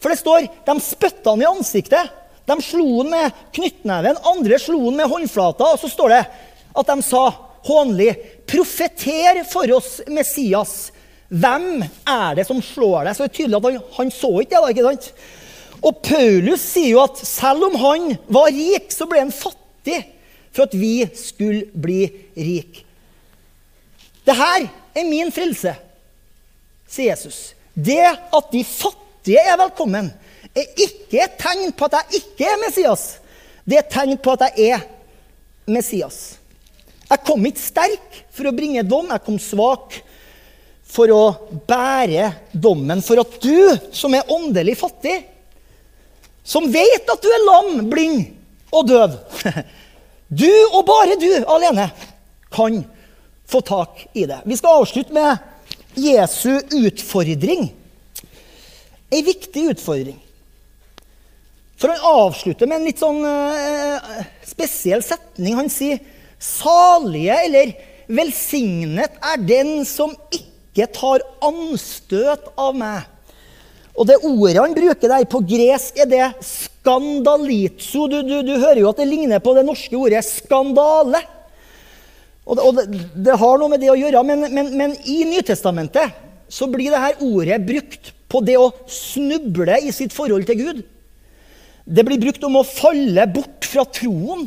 For 0.00 0.12
det 0.12 0.20
står 0.20 0.46
de 0.66 0.80
spytta 0.80 1.32
han 1.32 1.42
i 1.42 1.48
ansiktet. 1.48 2.16
De 2.48 2.56
slo 2.64 2.86
han 3.00 3.12
med 3.12 3.44
knyttneven, 3.56 4.20
andre 4.26 4.58
slo 4.60 4.84
han 4.86 4.98
med 5.00 5.10
håndflata. 5.10 5.72
Og 5.74 5.80
så 5.82 5.90
står 5.92 6.14
det 6.14 6.24
at 6.80 6.92
de 6.92 7.02
sa 7.04 7.24
hånlig, 7.66 8.16
'Profeter 8.46 9.44
for 9.50 9.70
oss, 9.76 10.00
Messias'. 10.06 10.90
Hvem 11.30 11.84
er 12.08 12.34
det 12.34 12.46
som 12.46 12.62
slår 12.62 13.04
deg? 13.04 13.14
Så 13.14 13.22
det 13.22 13.30
er 13.30 13.36
tydelig 13.36 13.56
at 13.56 13.66
han, 13.68 13.82
han 13.98 14.10
så 14.10 14.30
ikke 14.40 14.56
det. 14.56 14.62
da, 14.62 14.70
ikke 14.72 14.88
sant? 14.88 15.12
Og 15.80 16.00
Paulus 16.04 16.64
sier 16.74 16.90
jo 16.90 17.04
at 17.04 17.20
selv 17.24 17.68
om 17.70 17.76
han 17.80 18.16
var 18.28 18.50
rik, 18.52 18.90
så 18.92 19.06
ble 19.08 19.22
han 19.22 19.32
fattig 19.32 20.00
for 20.50 20.66
at 20.66 20.74
vi 20.76 21.06
skulle 21.16 21.70
bli 21.72 22.02
rik. 22.36 22.82
Det 24.26 24.36
her 24.36 24.66
er 24.94 25.06
min 25.08 25.30
frelse, 25.32 25.72
sier 26.90 27.14
Jesus. 27.14 27.54
Det 27.74 28.02
at 28.02 28.50
de 28.52 28.64
fattige 28.66 29.40
er 29.40 29.56
velkommen, 29.62 30.10
er 30.50 30.66
ikke 30.74 31.22
et 31.22 31.38
tegn 31.38 31.70
på 31.72 31.86
at 31.86 32.00
jeg 32.00 32.24
ikke 32.24 32.50
er 32.50 32.60
Messias. 32.66 33.06
Det 33.64 33.78
er 33.78 33.86
et 33.86 33.94
tegn 33.94 34.18
på 34.18 34.34
at 34.34 34.50
jeg 34.50 34.74
er 34.74 34.84
Messias. 35.70 36.39
Jeg 37.10 37.24
kom 37.26 37.46
ikke 37.48 37.62
sterk 37.62 38.20
for 38.30 38.46
å 38.46 38.54
bringe 38.54 38.86
dom. 38.86 39.10
Jeg 39.10 39.24
kom 39.26 39.38
svak 39.42 39.98
for 40.90 41.10
å 41.14 41.24
bære 41.66 42.30
dommen. 42.52 43.02
For 43.02 43.22
at 43.22 43.36
du, 43.42 43.74
som 43.94 44.14
er 44.14 44.30
åndelig 44.30 44.76
fattig, 44.78 45.16
som 46.46 46.70
vet 46.70 47.10
at 47.10 47.22
du 47.22 47.28
er 47.30 47.46
lam, 47.46 47.74
blind 47.90 48.24
og 48.74 48.86
døv 48.88 49.14
Du 50.30 50.48
og 50.70 50.84
bare 50.86 51.16
du 51.18 51.28
alene 51.50 51.88
kan 52.54 52.76
få 53.50 53.60
tak 53.66 54.04
i 54.14 54.28
det. 54.30 54.38
Vi 54.46 54.56
skal 54.60 54.78
avslutte 54.78 55.14
med 55.14 55.98
Jesu 55.98 56.60
utfordring. 56.78 57.66
Ei 59.10 59.24
viktig 59.26 59.64
utfordring. 59.72 60.20
For 61.80 61.90
han 61.90 62.06
avslutter 62.06 62.70
med 62.70 62.78
en 62.78 62.86
litt 62.86 63.02
sånn 63.02 63.18
uh, 63.26 64.22
spesiell 64.46 65.02
setning. 65.02 65.56
Han 65.58 65.72
sier 65.72 65.98
salige 66.40 67.36
eller 67.46 67.72
velsignet 68.10 69.18
er 69.22 69.42
den 69.46 69.80
som 69.88 70.14
ikke 70.34 70.88
tar 70.94 71.24
anstøt 71.44 72.50
av 72.58 72.76
meg. 72.78 73.06
Og 74.00 74.06
det 74.08 74.20
ordet 74.24 74.60
han 74.62 74.74
bruker 74.74 75.12
der 75.12 75.26
på 75.28 75.42
gresk, 75.44 75.98
er 76.00 76.08
det 76.08 76.28
skandalitso. 76.46 78.06
Du, 78.08 78.20
du, 78.24 78.38
du 78.46 78.54
hører 78.56 78.80
jo 78.80 78.92
at 78.92 79.02
det 79.02 79.10
ligner 79.10 79.42
på 79.44 79.52
det 79.56 79.66
norske 79.66 79.98
ordet 79.98 80.22
skandale. 80.24 81.20
Og 82.46 82.56
det, 82.56 82.64
og 82.64 82.78
det, 82.78 83.02
det 83.26 83.36
har 83.38 83.60
noe 83.60 83.70
med 83.70 83.82
det 83.82 83.90
å 83.92 83.98
gjøre, 83.98 84.22
men, 84.26 84.46
men, 84.54 84.72
men 84.78 84.96
i 85.04 85.20
Nytestamentet 85.28 86.16
så 86.50 86.66
blir 86.70 86.90
dette 86.90 87.26
ordet 87.26 87.60
brukt 87.62 88.14
på 88.30 88.40
det 88.46 88.56
å 88.58 88.70
snuble 88.90 89.76
i 89.84 89.92
sitt 89.94 90.14
forhold 90.14 90.48
til 90.48 90.58
Gud. 90.58 90.80
Det 91.84 92.04
blir 92.06 92.22
brukt 92.22 92.42
om 92.46 92.60
å 92.60 92.66
falle 92.66 93.26
bort 93.30 93.66
fra 93.66 93.84
troen. 93.86 94.46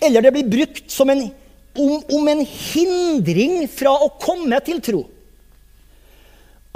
Eller 0.00 0.22
det 0.22 0.32
blir 0.34 0.50
brukt 0.50 0.90
som 0.92 1.10
en, 1.10 1.24
om, 1.74 1.94
om 2.18 2.28
en 2.30 2.44
hindring 2.46 3.64
fra 3.70 3.94
å 4.04 4.12
komme 4.22 4.60
til 4.66 4.82
tro. 4.84 5.02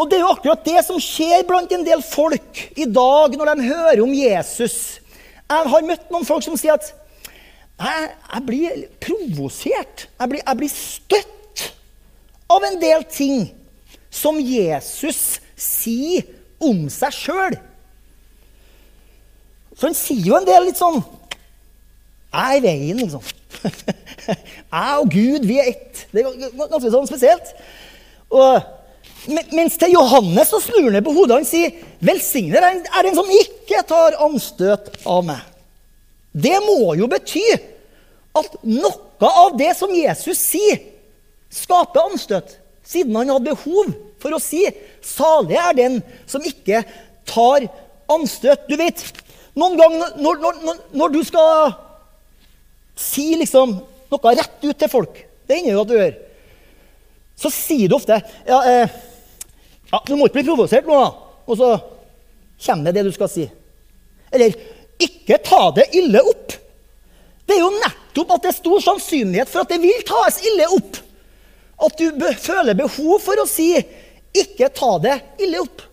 Og 0.01 0.09
det 0.11 0.19
er 0.19 0.25
jo 0.25 0.33
akkurat 0.33 0.65
det 0.67 0.81
som 0.87 0.99
skjer 1.03 1.45
blant 1.47 1.71
en 1.75 1.85
del 1.87 2.03
folk 2.03 2.65
i 2.75 2.89
dag 2.89 3.37
når 3.39 3.53
de 3.53 3.69
hører 3.69 4.03
om 4.03 4.15
Jesus. 4.17 4.99
Jeg 5.47 5.73
har 5.75 5.87
møtt 5.87 6.11
noen 6.11 6.27
folk 6.27 6.45
som 6.47 6.57
sier 6.59 6.75
at 6.75 6.91
jeg, 7.83 8.09
jeg 8.09 8.45
blir 8.47 8.85
provosert. 9.03 10.07
Jeg 10.19 10.33
blir, 10.33 10.43
jeg 10.43 10.59
blir 10.59 10.73
støtt 10.73 11.67
av 12.53 12.67
en 12.67 12.79
del 12.83 13.05
ting 13.11 13.47
som 14.13 14.39
Jesus 14.43 15.41
sier 15.57 16.27
om 16.63 16.87
seg 16.93 17.15
sjøl. 17.17 17.57
For 19.77 19.89
han 19.89 19.99
sier 19.99 20.29
jo 20.29 20.37
en 20.39 20.49
del 20.49 20.69
litt 20.69 20.81
sånn 20.81 21.01
er 22.33 22.61
veien, 22.65 23.01
liksom. 23.03 23.25
jeg 24.27 25.01
og 25.01 25.11
Gud, 25.13 25.47
vi 25.49 25.59
er 25.61 25.73
ett. 25.73 26.07
Det 26.13 26.23
er 26.23 26.55
ganske 26.57 26.93
sånn 26.93 27.09
spesielt. 27.09 27.53
Og, 28.33 28.63
mens 29.53 29.77
til 29.79 29.95
Johannes 29.95 30.51
så 30.51 30.61
snur 30.65 30.91
han 30.91 31.05
på 31.05 31.15
hodet. 31.15 31.43
Han 31.43 31.49
sier, 31.49 31.75
'Velsignet 32.03 32.89
er 32.89 33.07
den 33.07 33.19
som 33.19 33.29
ikke 33.31 33.85
tar 33.87 34.19
anstøt 34.25 34.91
av 35.07 35.23
meg'. 35.29 35.45
Det 36.33 36.57
må 36.65 36.95
jo 36.97 37.07
bety 37.13 37.45
at 38.39 38.57
noe 38.65 39.29
av 39.29 39.53
det 39.61 39.75
som 39.77 39.93
Jesus 39.93 40.41
sier, 40.41 40.81
skaper 41.53 42.09
anstøt. 42.09 42.57
Siden 42.83 43.15
han 43.15 43.31
hadde 43.31 43.53
behov 43.53 43.93
for 44.23 44.35
å 44.35 44.41
si 44.43 44.65
'salig 45.05 45.59
er 45.61 45.77
den 45.77 46.03
som 46.27 46.43
ikke 46.43 46.83
tar 47.29 47.69
anstøt'. 48.11 48.67
Du 48.69 48.77
vet, 48.77 49.05
noen 49.55 49.77
ganger 49.77 50.17
når, 50.17 50.41
når, 50.41 50.79
når, 50.93 51.09
du 51.13 51.23
skal 51.25 51.75
si 53.03 53.33
liksom 53.39 53.75
noe 54.13 54.35
rett 54.37 54.65
ut 54.65 54.79
til 54.79 54.91
folk 54.91 55.17
Det 55.49 55.57
hender 55.57 55.75
jo 55.75 55.83
at 55.83 55.91
du 55.91 55.95
gjør. 55.97 56.13
Så 57.43 57.51
sier 57.53 57.91
du 57.91 57.97
ofte 57.97 58.19
ja, 58.47 58.59
eh, 58.69 59.01
ja, 59.93 60.01
'Du 60.07 60.15
må 60.17 60.29
ikke 60.29 60.41
bli 60.41 60.49
provosert 60.49 60.87
nå', 60.89 60.97
da. 60.97 61.11
Og 61.47 61.59
så 61.59 61.71
kommer 62.65 62.87
det 62.87 63.01
det 63.01 63.11
du 63.11 63.13
skal 63.13 63.29
si. 63.29 63.49
Eller 64.33 64.55
'ikke 64.97 65.43
ta 65.45 65.71
det 65.77 65.91
ille 65.99 66.23
opp'. 66.23 66.59
Det 67.47 67.57
er 67.57 67.65
jo 67.65 67.73
nettopp 67.75 68.37
at 68.37 68.45
det 68.45 68.53
er 68.53 68.61
stor 68.61 68.81
sannsynlighet 68.81 69.51
for 69.51 69.65
at 69.65 69.73
det 69.75 69.81
vil 69.83 70.05
tas 70.07 70.39
ille 70.47 70.69
opp. 70.79 71.01
At 71.83 71.99
du 71.99 72.13
be 72.15 72.31
føler 72.39 72.79
behov 72.79 73.19
for 73.21 73.43
å 73.43 73.49
si 73.49 73.75
'ikke 74.33 74.73
ta 74.73 74.99
det 74.99 75.19
ille 75.43 75.61
opp'. 75.61 75.85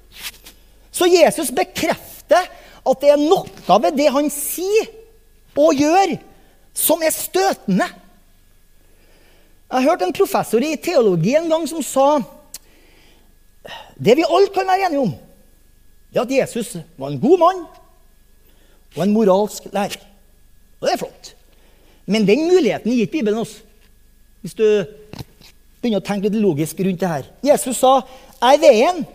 Så 0.92 1.08
Jesus 1.10 1.52
bekrefter 1.52 2.48
at 2.86 3.02
det 3.02 3.10
er 3.10 3.18
noe 3.18 3.80
ved 3.82 3.98
det 3.98 4.10
han 4.12 4.30
sier 4.30 4.88
og 5.60 5.76
gjør, 5.76 6.16
som 6.80 7.02
er 7.04 7.14
støtende. 7.14 7.88
Jeg 9.70 9.86
hørte 9.86 10.08
en 10.08 10.16
professor 10.16 10.64
i 10.66 10.78
teologi 10.82 11.36
en 11.38 11.50
gang 11.52 11.68
som 11.70 11.84
sa 11.86 12.08
det 14.00 14.16
vi 14.16 14.24
alle 14.26 14.50
kan 14.56 14.68
være 14.68 14.88
enige 14.88 15.04
om, 15.04 15.12
er 16.16 16.22
at 16.24 16.32
Jesus 16.32 16.78
var 16.98 17.12
en 17.12 17.20
god 17.22 17.42
mann 17.42 17.66
og 18.96 19.04
en 19.04 19.14
moralsk 19.14 19.68
lærer. 19.76 20.00
Og 20.80 20.88
det 20.88 20.94
er 20.94 21.02
flott. 21.02 21.34
Men 22.10 22.26
den 22.26 22.48
muligheten 22.48 22.92
gir 22.92 23.06
ikke 23.06 23.20
Bibelen 23.20 23.44
oss. 23.44 23.60
Hvis 24.42 24.56
du 24.56 24.64
begynner 25.80 26.00
å 26.00 26.08
tenke 26.08 26.30
litt 26.30 26.40
logisk 26.40 26.80
rundt 26.80 27.02
det 27.02 27.12
her. 27.12 27.26
Jesus 27.44 27.78
sa, 27.78 28.02
'Jeg 28.42 28.56
er 28.56 28.64
veien, 28.64 29.06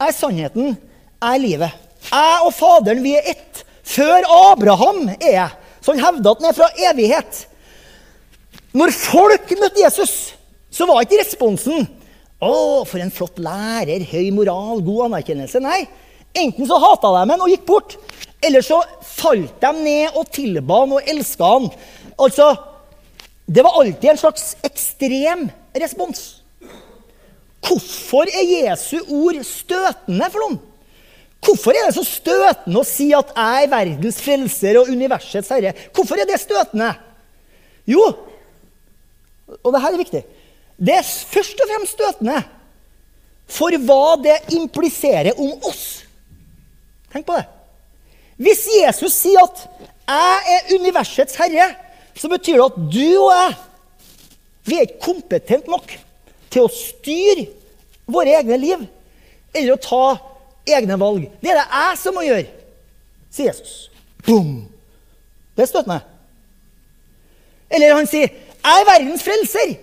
jeg 0.00 0.08
er 0.08 0.12
sannheten, 0.12 0.76
jeg 1.22 1.34
er 1.34 1.38
livet'. 1.38 1.78
Jeg 2.10 2.40
og 2.44 2.52
Faderen, 2.54 3.02
vi 3.02 3.14
er 3.14 3.30
ett. 3.30 3.64
Før 3.82 4.26
Abraham 4.52 5.08
er 5.08 5.32
jeg. 5.32 5.50
Så 5.86 5.94
han 5.94 6.02
hevder 6.02 6.32
at 6.34 6.40
den 6.40 6.48
er 6.48 6.56
fra 6.56 6.66
evighet. 6.90 7.44
Når 8.74 8.90
folk 8.90 9.52
møtte 9.60 9.84
Jesus, 9.84 10.14
så 10.74 10.86
var 10.88 11.04
ikke 11.04 11.20
responsen 11.20 11.86
'Å, 12.36 12.84
for 12.84 13.00
en 13.00 13.12
flott 13.14 13.38
lærer, 13.40 14.02
høy 14.10 14.32
moral, 14.34 14.82
god 14.84 15.06
anerkjennelse'. 15.06 15.62
Nei. 15.62 15.86
Enten 16.36 16.66
så 16.68 16.76
hata 16.82 17.12
de 17.14 17.22
ham 17.22 17.40
og 17.40 17.48
gikk 17.48 17.64
bort, 17.64 17.94
eller 18.44 18.60
så 18.60 18.82
falt 19.00 19.54
de 19.62 19.70
ned 19.78 20.18
og 20.18 20.28
tilba 20.34 20.82
ham 20.82 20.96
og 20.98 21.06
elska 21.08 21.52
ham. 21.54 21.70
Altså, 22.18 22.50
det 23.46 23.62
var 23.64 23.78
alltid 23.78 24.10
en 24.10 24.20
slags 24.20 24.56
ekstrem 24.66 25.46
respons. 25.80 26.42
Hvorfor 27.62 28.28
er 28.28 28.44
Jesu 28.44 28.98
ord 29.06 29.38
støtende 29.46 30.28
for 30.34 30.44
noen? 30.44 30.58
Hvorfor 31.46 31.76
er 31.76 31.86
det 31.86 31.94
så 31.94 32.02
støtende 32.06 32.80
å 32.80 32.86
si 32.86 33.12
at 33.14 33.30
'jeg 33.30 33.64
er 33.64 33.70
verdens 33.70 34.18
frelser 34.20 34.78
og 34.80 34.88
universets 34.90 35.48
herre'? 35.48 35.74
Hvorfor 35.94 36.18
er 36.18 36.26
det 36.26 36.40
støtende? 36.40 36.94
Jo, 37.86 38.02
og 39.62 39.72
det 39.72 39.82
her 39.82 39.92
er 39.92 40.04
viktig, 40.04 40.24
det 40.76 40.94
er 40.94 41.02
først 41.02 41.60
og 41.62 41.68
fremst 41.70 41.94
støtende 41.94 42.42
for 43.46 43.70
hva 43.70 44.16
det 44.18 44.40
impliserer 44.50 45.38
om 45.38 45.54
oss. 45.62 46.02
Tenk 47.12 47.26
på 47.26 47.36
det. 47.38 47.46
Hvis 48.36 48.66
Jesus 48.82 49.12
sier 49.12 49.42
at 49.44 49.68
'jeg 50.08 50.38
er 50.54 50.74
universets 50.74 51.36
herre', 51.36 51.76
så 52.16 52.28
betyr 52.28 52.56
det 52.56 52.64
at 52.64 52.92
du 52.92 53.22
og 53.22 53.30
jeg 53.30 53.54
vi 54.66 54.78
er 54.78 54.88
ikke 54.88 55.04
kompetente 55.12 55.70
nok 55.70 55.92
til 56.50 56.64
å 56.66 56.72
styre 56.72 57.46
våre 58.10 58.34
egne 58.38 58.58
liv 58.58 58.82
eller 59.54 59.76
å 59.76 59.82
ta 59.82 60.02
egne 60.66 60.98
valg. 61.00 61.28
Det 61.40 61.50
er 61.50 61.60
det 61.60 61.66
jeg 61.70 61.98
som 62.00 62.16
må 62.16 62.24
gjøre, 62.26 62.46
sier 63.30 63.50
Jesus. 63.52 63.90
Boom! 64.26 64.66
Det 65.56 65.64
er 65.64 65.70
støtende. 65.70 66.00
Eller 67.70 67.94
han 67.94 68.06
sier 68.06 68.28
'Jeg 68.28 68.80
er 68.80 68.90
verdens 68.90 69.22
frelser'. 69.22 69.76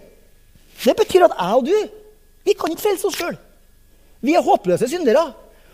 Det 0.84 0.96
betyr 0.96 1.24
at 1.24 1.36
jeg 1.40 1.56
og 1.56 1.66
du 1.66 1.90
vi 2.46 2.54
kan 2.54 2.72
ikke 2.72 2.82
frelse 2.82 3.08
oss 3.08 3.16
sjøl. 3.16 3.38
Vi 4.22 4.36
er 4.36 4.44
håpløse 4.44 4.90
syndere. 4.90 5.34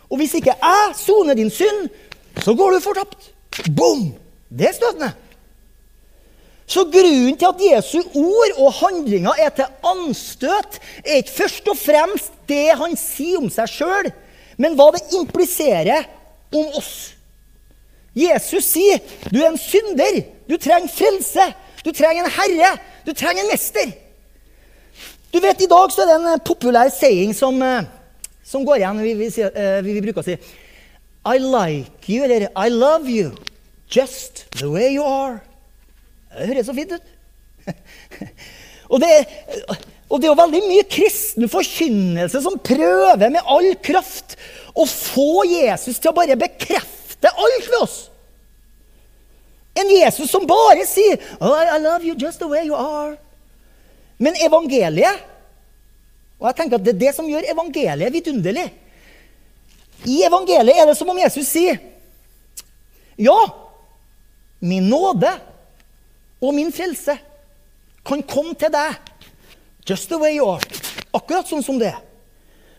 Og 0.10 0.18
hvis 0.18 0.34
ikke 0.38 0.54
jeg 0.54 0.94
soner 0.98 1.34
din 1.34 1.50
synd, 1.50 1.90
så 2.42 2.54
går 2.54 2.72
du 2.72 2.80
fortapt. 2.80 3.32
Boom! 3.78 4.14
Det 4.50 4.68
er 4.68 4.74
støtende. 4.74 5.12
Så 6.70 6.84
grunnen 6.86 7.38
til 7.38 7.46
at 7.50 7.62
Jesu 7.66 7.98
ord 8.16 8.52
og 8.58 8.74
handlinger 8.74 9.32
er 9.40 9.50
til 9.50 9.66
anstøt, 9.86 10.78
er 11.06 11.22
ikke 11.22 11.38
først 11.38 11.68
og 11.68 11.78
fremst 11.78 12.34
det 12.50 12.68
han 12.78 12.94
sier 12.98 13.42
om 13.42 13.50
seg 13.50 13.72
sjøl, 13.74 14.12
men 14.60 14.76
hva 14.78 14.90
det 14.96 15.06
impliserer 15.16 16.06
om 16.52 16.76
oss. 16.78 17.14
Jesus 18.18 18.68
sier 18.74 19.00
du 19.32 19.40
er 19.40 19.52
en 19.52 19.60
synder, 19.62 20.22
du 20.50 20.58
trenger 20.60 20.92
frelse, 20.92 21.46
du 21.86 21.92
trenger 21.96 22.26
en 22.26 22.36
herre, 22.36 22.74
du 23.06 23.14
trenger 23.14 23.46
en 23.46 23.52
mester. 23.54 23.94
Du 25.30 25.40
vet, 25.40 25.62
I 25.62 25.70
dag 25.70 25.92
så 25.94 26.04
er 26.04 26.10
det 26.10 26.18
en 26.18 26.42
populær 26.46 26.90
saying 26.92 27.36
som, 27.38 27.62
eh, 27.62 27.86
som 28.44 28.66
går 28.66 28.82
igjen. 28.82 29.04
Vi, 29.06 29.14
vi, 29.14 29.28
eh, 29.46 29.84
vi, 29.86 29.94
vi 29.94 30.02
bruker 30.02 30.24
å 30.24 30.26
si 30.26 30.36
I 31.30 31.38
like 31.38 32.10
you, 32.10 32.24
eller 32.26 32.48
I 32.58 32.70
love 32.74 33.06
you, 33.06 33.32
just 33.92 34.48
the 34.58 34.70
way 34.72 34.90
you 34.96 35.06
are. 35.06 35.40
Det 36.34 36.50
høres 36.50 36.66
så 36.66 36.74
fint 36.74 36.96
ut. 36.98 37.06
og, 38.92 39.00
det, 39.04 39.12
og 40.10 40.18
det 40.18 40.26
er 40.26 40.32
jo 40.32 40.40
veldig 40.42 40.62
mye 40.66 40.86
kristen 40.90 41.50
forkynnelse 41.52 42.42
som 42.42 42.58
prøver 42.66 43.30
med 43.30 43.46
all 43.46 43.76
kraft 43.86 44.34
å 44.74 44.86
få 44.90 45.46
Jesus 45.46 46.00
til 46.02 46.10
å 46.10 46.18
bare 46.18 46.38
bekrefte 46.40 47.30
alt 47.30 47.68
ved 47.70 47.78
oss. 47.84 47.98
En 49.78 49.92
Jesus 49.94 50.32
som 50.32 50.48
bare 50.50 50.84
sier 50.90 51.20
oh, 51.40 51.54
I 51.54 51.78
love 51.78 52.04
you 52.04 52.16
just 52.18 52.42
the 52.42 52.50
way 52.50 52.66
you 52.66 52.76
are. 52.76 53.16
Men 54.20 54.36
evangeliet 54.44 55.28
Og 56.40 56.48
jeg 56.50 56.56
tenker 56.58 56.80
at 56.80 56.84
det 56.84 56.94
er 56.96 57.04
det 57.06 57.12
som 57.16 57.28
gjør 57.28 57.46
evangeliet 57.52 58.12
vidunderlig. 58.12 58.66
I 60.08 60.22
evangeliet 60.28 60.82
er 60.82 60.90
det 60.90 60.98
som 60.98 61.12
om 61.12 61.22
Jesus 61.22 61.48
sier 61.52 61.80
Ja, 63.20 63.38
min 64.60 64.90
nåde 64.90 65.32
og 66.40 66.54
min 66.56 66.72
frelse 66.72 67.18
kan 68.08 68.24
komme 68.24 68.56
til 68.60 68.72
deg 68.74 69.09
just 69.90 70.10
the 70.10 70.18
way 70.18 70.36
you 70.36 70.46
are. 70.46 70.62
Akkurat 71.12 71.50
sånn 71.50 71.64
som 71.66 71.80
det 71.82 71.90
er. 71.90 72.02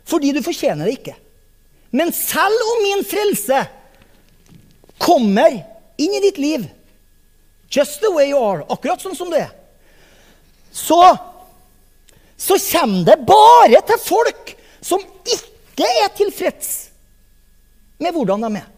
Fordi 0.07 0.33
du 0.35 0.41
fortjener 0.45 0.87
det 0.87 0.99
ikke. 1.01 1.17
Men 1.91 2.13
selv 2.15 2.67
om 2.75 2.85
min 2.85 3.03
frelse 3.07 3.65
kommer 5.01 5.57
inn 5.99 6.15
i 6.15 6.23
ditt 6.23 6.39
liv 6.39 6.69
just 7.71 8.01
the 8.03 8.11
way 8.15 8.31
you 8.31 8.39
are, 8.39 8.65
akkurat 8.71 9.03
sånn 9.03 9.17
som 9.19 9.31
det 9.31 9.45
er, 9.47 9.53
så, 10.71 11.01
så 12.39 12.59
kommer 12.71 13.05
det 13.07 13.17
bare 13.27 13.81
til 13.87 14.03
folk 14.03 14.55
som 14.83 15.03
ikke 15.27 15.87
er 16.05 16.11
tilfreds 16.15 16.71
med 18.01 18.15
hvordan 18.15 18.47
de 18.47 18.61
er. 18.61 18.69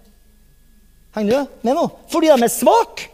Henger 1.16 1.33
du 1.33 1.66
med 1.68 1.76
nå? 1.76 1.85
Fordi 2.12 2.33
de 2.33 2.47
er 2.49 2.53
svake 2.53 3.11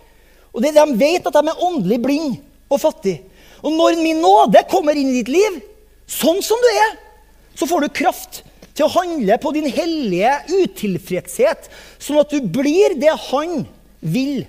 og 0.54 0.62
De 0.64 0.70
vet 0.98 1.26
at 1.28 1.34
de 1.34 1.50
er 1.50 1.62
åndelig 1.62 1.98
blinde 2.02 2.38
og 2.72 2.80
fattige. 2.82 3.20
Og 3.62 3.74
når 3.74 3.98
min 4.02 4.20
nåde 4.22 4.62
kommer 4.70 4.98
inn 4.98 5.10
i 5.12 5.20
ditt 5.20 5.32
liv, 5.32 5.58
sånn 6.08 6.40
som 6.44 6.60
du 6.62 6.68
er, 6.70 6.96
så 7.58 7.66
får 7.68 7.84
du 7.84 7.96
kraft 8.00 8.42
til 8.78 8.86
å 8.86 8.92
handle 8.94 9.38
på 9.42 9.52
din 9.56 9.66
hellige 9.66 10.34
utilfredshet, 10.60 11.66
sånn 11.98 12.20
at 12.22 12.30
du 12.30 12.44
blir 12.46 12.94
det 13.00 13.14
han 13.28 13.64
vil 14.00 14.44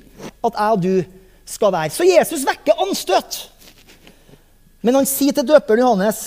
at 0.45 0.53
jeg 0.53 0.76
og 0.76 0.84
du 0.84 0.95
skal 1.49 1.74
være. 1.74 1.93
Så 1.93 2.05
Jesus 2.05 2.45
vekker 2.47 2.84
anstøt. 2.86 3.39
Men 4.86 4.99
han 4.99 5.10
sier 5.10 5.36
til 5.36 5.47
døperen 5.49 5.84
Johannes, 5.84 6.22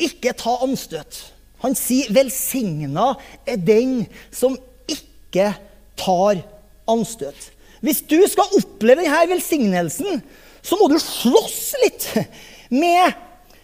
ikke 0.00 0.34
ta 0.36 0.56
anstøt. 0.64 1.20
Han 1.60 1.76
sier, 1.76 2.08
'Velsigna 2.10 3.14
er 3.46 3.56
den 3.56 4.06
som 4.32 4.56
ikke 4.88 5.52
tar 5.96 6.40
anstøt'. 6.88 7.50
Hvis 7.80 8.02
du 8.02 8.18
skal 8.28 8.56
oppleve 8.56 9.04
denne 9.04 9.28
velsignelsen, 9.28 10.22
så 10.62 10.76
må 10.80 10.88
du 10.90 10.98
slåss 11.00 11.60
litt 11.84 12.08
med, 12.72 13.16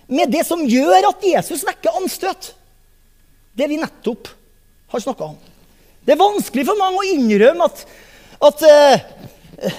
med 0.09 0.32
det 0.32 0.44
som 0.49 0.64
gjør 0.66 1.11
at 1.11 1.26
Jesus 1.26 1.64
vekker 1.66 1.99
anstøt. 2.01 2.53
Det 3.57 3.68
vi 3.70 3.80
nettopp 3.80 4.30
har 4.92 5.03
snakka 5.03 5.30
om. 5.32 5.36
Det 6.07 6.14
er 6.14 6.20
vanskelig 6.20 6.66
for 6.68 6.78
mange 6.78 7.03
å 7.03 7.09
innrømme 7.11 7.66
at, 7.66 7.82
at 8.47 8.64
uh, 8.66 9.70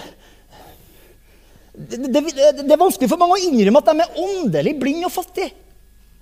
det, 1.78 2.00
det, 2.10 2.24
det, 2.64 2.72
er 2.74 2.82
vanskelig 2.82 3.10
for 3.12 3.22
mange 3.22 3.38
å 3.38 3.46
innrømme 3.48 3.82
at 3.84 3.92
de 3.92 4.04
er 4.04 4.20
åndelig 4.24 4.74
blinde 4.82 5.08
og 5.08 5.14
fattige. 5.14 5.54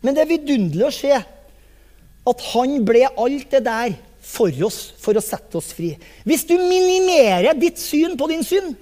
Men 0.05 0.15
det 0.15 0.25
er 0.25 0.33
vidunderlig 0.35 0.87
å 0.89 0.93
se 0.93 1.13
at 1.15 2.43
han 2.51 2.75
ble 2.85 3.05
alt 3.07 3.49
det 3.53 3.63
der 3.65 3.95
for 4.25 4.65
oss 4.65 4.79
for 5.01 5.17
å 5.17 5.23
sette 5.23 5.57
oss 5.59 5.71
fri. 5.77 5.93
Hvis 6.25 6.45
du 6.49 6.55
minimerer 6.57 7.57
ditt 7.57 7.81
syn 7.81 8.17
på 8.17 8.29
din 8.29 8.43
synd, 8.45 8.73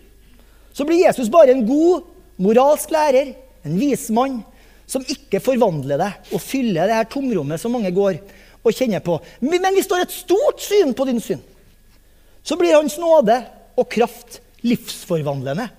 så 0.73 0.85
blir 0.87 1.05
Jesus 1.05 1.29
bare 1.31 1.53
en 1.53 1.65
god 1.67 2.07
moralsk 2.41 2.91
lærer, 2.93 3.33
en 3.63 3.77
vismann, 3.79 4.41
som 4.89 5.05
ikke 5.07 5.41
forvandler 5.41 6.01
deg 6.01 6.33
og 6.35 6.41
fyller 6.43 6.89
det 6.89 6.97
her 6.97 7.09
tomrommet 7.09 7.61
som 7.61 7.71
mange 7.73 7.93
går 7.95 8.19
og 8.63 8.75
kjenner 8.75 9.03
på. 9.03 9.15
Men 9.43 9.71
hvis 9.75 9.87
du 9.87 9.95
har 9.95 10.05
et 10.05 10.15
stort 10.15 10.61
syn 10.63 10.93
på 10.95 11.07
din 11.07 11.21
synd, 11.23 11.43
så 12.43 12.57
blir 12.59 12.75
Hans 12.75 12.97
nåde 12.99 13.37
og 13.79 13.87
kraft 13.91 14.41
livsforvandlende. 14.63 15.69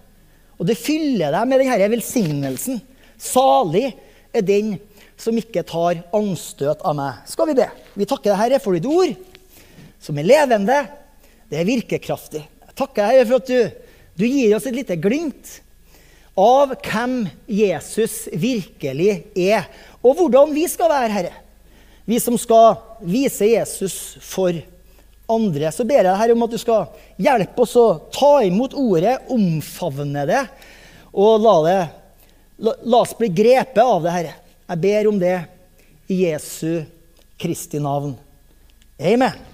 Og 0.59 0.67
det 0.69 0.79
fyller 0.81 1.35
deg 1.35 1.49
med 1.51 1.61
denne 1.61 1.91
velsignelsen. 1.93 2.81
Salig 3.21 3.91
er 4.35 4.45
den 4.47 4.77
som 5.21 5.37
ikke 5.39 5.65
tar 5.67 6.01
anstøt 6.17 6.83
av 6.85 6.97
meg. 6.99 7.23
Skal 7.31 7.51
vi 7.51 7.59
be? 7.59 7.69
Vi 7.95 8.09
takker 8.09 8.33
deg, 8.33 8.41
Herre, 8.41 8.61
for 8.63 8.77
ditt 8.77 8.89
ord 8.89 9.15
som 10.03 10.19
er 10.21 10.29
levende. 10.29 10.79
Det 11.49 11.61
er 11.61 11.69
virkekraftig. 11.69 12.43
Jeg 12.43 12.77
takker 12.77 13.09
Herre 13.09 13.27
for 13.29 13.41
at 13.41 13.51
du, 13.51 13.84
du 14.15 14.27
gir 14.27 14.55
oss 14.57 14.67
et 14.69 14.77
lite 14.77 14.97
glimt 15.01 15.61
av 16.39 16.75
hvem 16.83 17.25
Jesus 17.47 18.25
virkelig 18.33 19.25
er, 19.39 19.67
og 20.03 20.19
hvordan 20.19 20.55
vi 20.55 20.67
skal 20.71 20.91
være, 20.91 21.12
Herre. 21.15 21.35
Vi 22.05 22.19
som 22.21 22.37
skal 22.39 22.75
vise 23.07 23.47
Jesus 23.49 23.97
for 24.23 24.57
andre. 25.31 25.71
Så 25.73 25.87
ber 25.89 26.05
jeg 26.05 26.19
Herre 26.21 26.35
om 26.37 26.45
at 26.45 26.53
du 26.53 26.61
skal 26.61 26.91
hjelpe 27.23 27.65
oss 27.65 27.77
å 27.81 27.87
ta 28.12 28.35
imot 28.45 28.77
ordet, 28.77 29.17
omfavne 29.33 30.27
det, 30.29 30.43
og 31.15 31.39
la, 31.45 31.55
det, 31.69 31.79
la, 32.67 32.77
la 32.83 33.03
oss 33.05 33.15
bli 33.19 33.31
grepet 33.33 33.83
av 33.85 34.05
det, 34.05 34.15
Herre. 34.19 34.37
Jeg 34.65 34.83
ber 34.85 35.11
om 35.11 35.19
det 35.23 35.39
i 36.11 36.25
Jesu 36.27 36.85
Kristi 37.41 37.81
navn. 37.83 38.15
Amen. 38.99 39.54